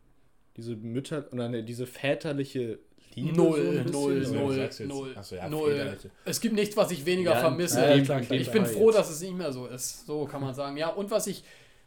[0.59, 2.81] diese Mütter oder ne, diese väterliche
[3.15, 3.37] Liebe?
[3.37, 5.73] Null, null, So, null, null, Ach so, ja, null.
[5.75, 6.11] väterliche.
[6.25, 7.81] Es gibt nichts, was ich weniger Ja, vermisse.
[7.81, 8.99] ja, klar, klar, ich bin froh, jetzt.
[8.99, 10.07] dass es nicht mehr so ist.
[10.07, 10.77] So kann man sagen.
[10.77, 11.45] Ja, und was ich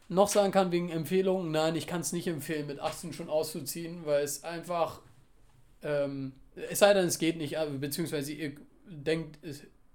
[0.08, 4.06] noch sagen kann wegen Empfehlungen, nein, ich kann es nicht empfehlen, mit 18 schon auszuziehen,
[4.06, 5.00] weil es einfach,
[5.82, 6.32] ähm,
[6.70, 8.52] es sei denn, es geht nicht, beziehungsweise ihr
[8.88, 9.38] denkt,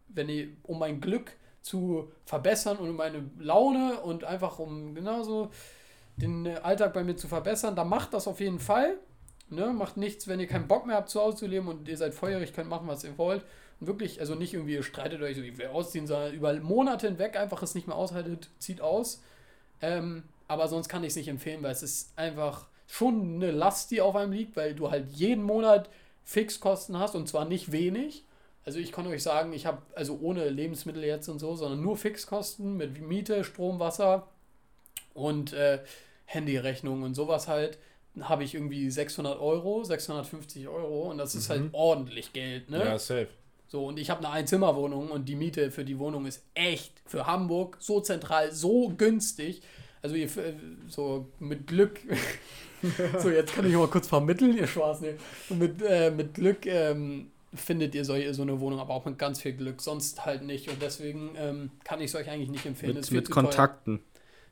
[0.10, 5.50] wenn ihr, um mein Glück zu verbessern und um meine Laune und einfach um genauso
[6.18, 8.98] den Alltag bei mir zu verbessern, dann macht das auf jeden Fall.
[9.52, 9.74] Ne?
[9.74, 12.14] Macht nichts, wenn ihr keinen Bock mehr habt, zu Hause zu leben und ihr seid
[12.14, 13.44] feurig, könnt machen, was ihr wollt.
[13.80, 17.08] Und wirklich, also nicht irgendwie, ihr streitet euch so, ich will ausziehen, sondern über Monate
[17.08, 19.24] hinweg einfach es nicht mehr aushaltet, zieht aus.
[19.82, 23.92] Ähm, aber sonst kann ich es nicht empfehlen, weil es ist einfach schon eine Last,
[23.92, 25.90] die auf einem liegt, weil du halt jeden Monat
[26.24, 28.26] Fixkosten hast und zwar nicht wenig.
[28.64, 31.98] Also ich kann euch sagen, ich habe also ohne Lebensmittel jetzt und so, sondern nur
[31.98, 34.28] Fixkosten mit Miete, Strom, Wasser
[35.14, 35.80] und äh,
[36.26, 37.80] Handyrechnung und sowas halt.
[38.20, 42.80] Habe ich irgendwie 600 Euro, 650 Euro und das ist halt ordentlich Geld, ne?
[42.80, 43.28] Ja, safe.
[43.68, 47.26] So, und ich habe eine Einzimmerwohnung und die Miete für die Wohnung ist echt für
[47.26, 49.62] Hamburg so zentral, so günstig.
[50.02, 50.56] Also ihr, äh,
[50.90, 52.02] so mit Glück,
[53.20, 55.16] so jetzt kann ich mal kurz vermitteln, ihr Spaß, ne?
[55.50, 59.18] Und mit, äh, mit Glück ähm, findet ihr so, so eine Wohnung, aber auch mit
[59.18, 60.70] ganz viel Glück, sonst halt nicht.
[60.70, 62.96] Und deswegen ähm, kann ich es euch eigentlich nicht empfehlen.
[62.96, 64.00] Mit, mit zu teuer.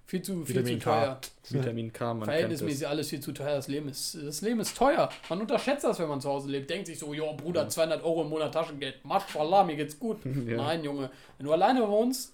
[0.09, 1.01] Viel zu, viel Vitamin zu K.
[1.05, 1.19] teuer.
[1.61, 2.87] Vitamin K, man Verhältnismäßig es.
[2.87, 3.55] alles viel zu teuer.
[3.57, 5.07] Das Leben ist, das Leben ist teuer.
[5.29, 6.67] Man unterschätzt das, wenn man zu Hause lebt.
[6.67, 9.05] Denkt sich so, jo, Bruder, 200 Euro im Monat Taschengeld.
[9.05, 10.17] Maschallah, mir geht's gut.
[10.47, 10.57] Ja.
[10.57, 11.11] Nein, Junge.
[11.37, 12.33] Wenn du alleine wohnst,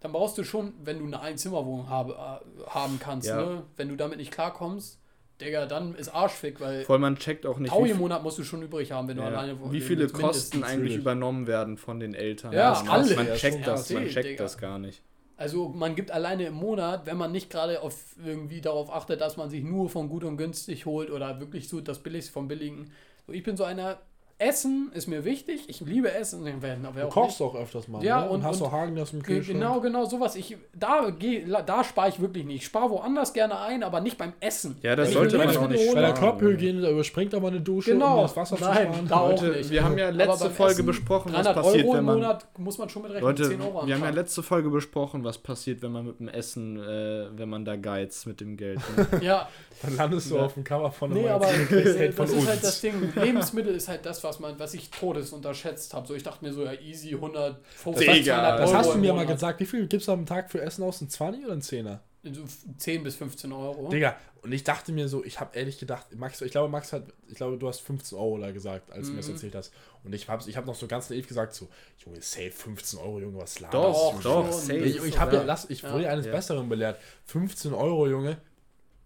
[0.00, 3.36] dann brauchst du schon, wenn du eine Einzimmerwohnung habe, äh, haben kannst, Ja.
[3.36, 3.62] ne?
[3.76, 4.98] Wenn du damit nicht klarkommst,
[5.42, 8.44] Digga, dann ist Arschfick, weil Voll, man checkt auch nicht, Tau im Monat musst du
[8.44, 9.72] schon übrig haben, wenn du ja, alleine wohnst.
[9.74, 10.08] wie viele.
[10.08, 12.52] Kosten eigentlich übernommen werden von den Eltern.
[12.54, 13.02] Ja, Das ist alle.
[13.04, 13.16] krass.
[13.16, 14.42] Man Ja, checkt das, man checkt Digga.
[14.44, 15.02] das gar nicht.
[15.38, 19.36] Also man gibt alleine im Monat, wenn man nicht gerade auf irgendwie darauf achtet, dass
[19.36, 22.90] man sich nur von gut und günstig holt oder wirklich so das Billigste vom Billigen.
[23.24, 23.98] So, ich bin so einer,
[24.40, 26.44] Essen ist mir wichtig, ich liebe Essen.
[26.44, 27.48] Wer, wer Du auch kochst nicht.
[27.48, 28.04] auch öfters mal.
[28.04, 28.30] Ja, ne?
[28.30, 29.58] und- hast und- du Hagen das im Kühlschrank.
[29.58, 30.36] Genau, genau, sowas.
[30.36, 32.56] Ich, da geh- da spare ich wirklich nicht.
[32.58, 34.76] Ich spare woanders gerne ein, aber nicht beim Essen.
[34.82, 36.38] Ja, das sollte man auch nicht hole- Bei der sparen.
[36.38, 38.16] Klopphygiene, da überspringt aber eine Dusche, Genau.
[38.18, 39.08] um das Wasser Nein, zu sparen.
[39.08, 39.70] da auch Leute, nicht.
[39.70, 42.14] wir haben ja Aber letzte Folge Essen, besprochen, was 300 passiert, Euro wenn im man...
[42.16, 43.26] Monat muss man schon mit rechnen.
[43.28, 46.20] Leute, 10 Euro am wir haben ja letzte Folge besprochen, was passiert, wenn man mit
[46.20, 48.78] dem Essen, äh, wenn man da geizt mit dem Geld.
[49.20, 49.48] Ja,
[49.82, 50.42] Dann landest du Ja.
[50.44, 52.94] auf dem Cover von einem nee, aber das ist halt das Ding.
[53.14, 56.06] Lebensmittel ist halt das, was man, was ich todes unterschätzt habe.
[56.06, 59.14] So, ich dachte mir so, ja, easy 150, Digga, 200 Das Euro hast du mir
[59.14, 59.60] mal gesagt.
[59.60, 61.00] Wie viel gibst du am Tag für Essen aus?
[61.00, 61.98] Ein 20 oder ein 10er?
[62.32, 62.44] so
[62.76, 63.88] 10 bis 15 Euro.
[63.88, 67.04] Digga, und ich dachte mir so, ich habe ehrlich gedacht, Max, ich glaube, Max hat,
[67.28, 69.72] ich glaube, du hast 15 Euro da gesagt, als du mir das erzählt hast.
[70.04, 71.68] Und ich habe ich hab noch so ganz naiv gesagt, so,
[72.04, 74.22] Junge, safe 15 Euro, Junge, was laberst Doch, du?
[74.22, 74.60] doch, schon.
[74.60, 74.78] safe.
[74.78, 75.42] Ich, ich, hab Ja.
[75.42, 76.10] lass, ich wurde Ja.
[76.10, 76.32] eines Ja.
[76.32, 76.98] Besseren belehrt.
[77.26, 78.36] 15 Euro, Junge,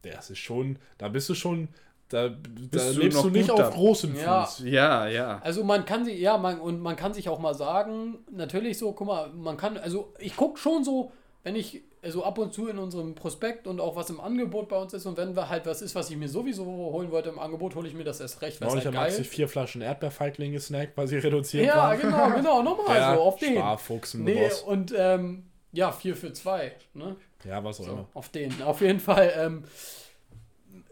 [0.02, 1.68] das ist schon, da bist du schon,
[2.12, 3.68] da, da du lebst noch du nicht auf da.
[3.70, 4.44] großem Ja.
[4.44, 4.64] Fuß.
[4.66, 5.40] Ja, ja.
[5.42, 8.92] Also man kann sich, ja, man, und man kann sich auch mal sagen, natürlich so,
[8.92, 12.68] guck mal, man kann, also ich gucke schon so, wenn ich, also ab und zu
[12.68, 15.66] in unserem Prospekt und auch was im Angebot bei uns ist und wenn wir halt
[15.66, 18.42] was ist, was ich mir sowieso holen wollte im Angebot, hole ich mir das erst
[18.42, 21.76] recht, weil es Neulich halt hat sich vier Flaschen Erdbeerfeigling gesnackt, weil sie reduziert Ja,
[21.76, 22.00] waren.
[22.00, 23.54] genau, genau, nochmal Ja, so, auf den.
[23.54, 24.62] Sparfuchs im Nee, Boss.
[24.62, 27.16] und ähm, ja, 4 für 2, ne?
[27.44, 28.06] Ja, was auch So, immer.
[28.14, 28.62] auf den.
[28.62, 29.64] Auf jeden Fall ähm,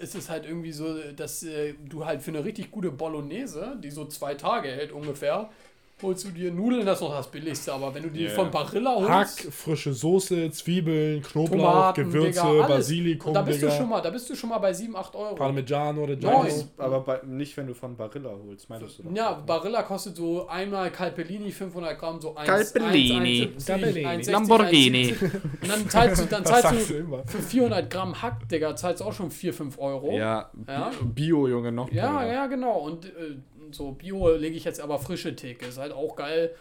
[0.00, 3.90] ist es halt irgendwie so, dass äh, du halt für eine richtig gute Bolognese, die
[3.90, 5.50] so zwei Tage hält ungefähr,
[6.02, 8.34] holst du dir Nudeln, das ist noch das billigste, aber wenn du die Yeah.
[8.34, 12.66] von Barilla holst, Hack, frische Soße, Zwiebeln, Knoblauch, Tomaten, Gewürze, Digga.
[12.66, 15.14] Basilikum, und da bist du schon mal, da bist du schon mal bei 7, 8
[15.16, 15.34] Euro.
[15.34, 16.10] Parmigiano, Neun.
[16.10, 16.48] Reggiano.
[16.78, 19.12] Aber bei, nicht, wenn du von Barilla holst, meintest du doch.
[19.14, 23.50] Ja, Barilla kostet so einmal Calpellini 500 Gramm, so 1, Calpellini.
[23.54, 24.06] 1, Calpellini.
[24.06, 25.14] 1, Lamborghini.
[25.62, 27.22] Und dann zahlst du, dann zahlst du du immer.
[27.26, 30.12] für 400 Gramm Hack, Digga, zahlst du auch schon 4, 5 Euro.
[30.16, 30.90] Ja, Ja.
[31.02, 32.78] Bio, Junge, noch Ja, ja, genau.
[32.80, 33.36] Und äh,
[33.70, 35.66] so Bio lege ich jetzt aber frische Theke.
[35.66, 36.54] Ist halt auch geil.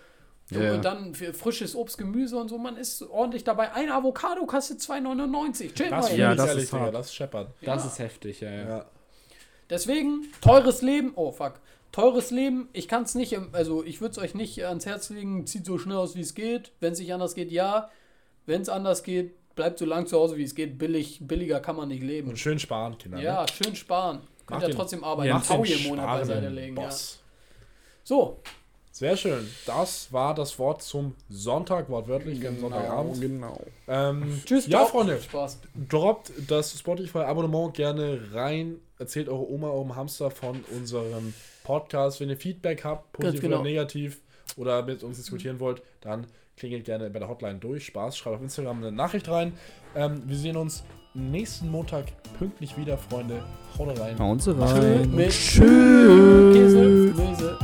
[0.52, 0.74] So, Ja.
[0.74, 3.72] Und dann für frisches Obst, Gemüse und so, man ist ordentlich dabei.
[3.74, 5.74] Ein Avocado kostet 2,99.
[5.74, 6.18] Chill Das mal.
[6.18, 6.94] Ja, ja, das ist hart.
[6.94, 7.52] das scheppert.
[7.62, 8.68] Das ist heftig, ja, ja.
[8.70, 8.86] Ja.
[9.70, 11.12] Deswegen, teures Leben.
[11.16, 11.60] Oh, fuck.
[11.92, 12.70] Teures Leben.
[12.74, 15.46] Ich kann es nicht, also ich würde es euch nicht ans Herz legen.
[15.46, 16.72] Zieht so schnell aus, wie es geht.
[16.80, 17.90] Wenn es nicht anders geht, ja.
[18.46, 20.80] Wenn es anders geht, bleibt so lang zu Hause, wie es geht.
[20.80, 22.30] Billig, billiger kann man nicht leben.
[22.30, 23.20] Und schön sparen, Kinder.
[23.20, 23.48] Ja, ne?
[23.52, 24.22] schön sparen.
[24.50, 25.30] Könnt Macht ja den- trotzdem arbeiten.
[25.32, 26.76] Macht Tau den Monat beiseite legen.
[26.76, 26.84] Ja.
[26.84, 27.20] Boss.
[28.04, 28.42] So,
[28.92, 29.48] Sehr schön.
[29.68, 32.60] Das war das Wort zum Sonntag, wortwörtlich, genau.
[32.62, 33.22] Sonntagabend.
[33.22, 33.62] genau.
[33.88, 34.66] Ähm, tschüss.
[34.66, 34.86] Ja.
[34.86, 35.22] Freunde.
[35.22, 35.60] Spaß.
[35.88, 38.80] Droppt das Spotify-Abonnement gerne rein.
[38.98, 41.34] Erzählt eure Oma, eurem Hamster von unserem
[41.64, 42.20] Podcast.
[42.20, 43.58] Wenn ihr Feedback habt, positiv genau.
[43.58, 44.20] oder negativ,
[44.58, 46.26] oder mit uns diskutieren wollt, dann
[46.58, 47.86] klingelt gerne bei der Hotline durch.
[47.86, 49.54] Spaß, schreibt auf Instagram eine Nachricht rein.
[49.96, 50.84] Ähm, wir sehen uns
[51.20, 52.06] nächsten Montag
[52.38, 53.42] pünktlich wieder, Freunde.
[53.78, 54.18] Haut rein.
[54.18, 55.12] Hauen Sie rein.
[55.30, 55.30] Tschö.
[55.30, 56.54] Tschö.
[56.54, 57.58] Käse, Käse.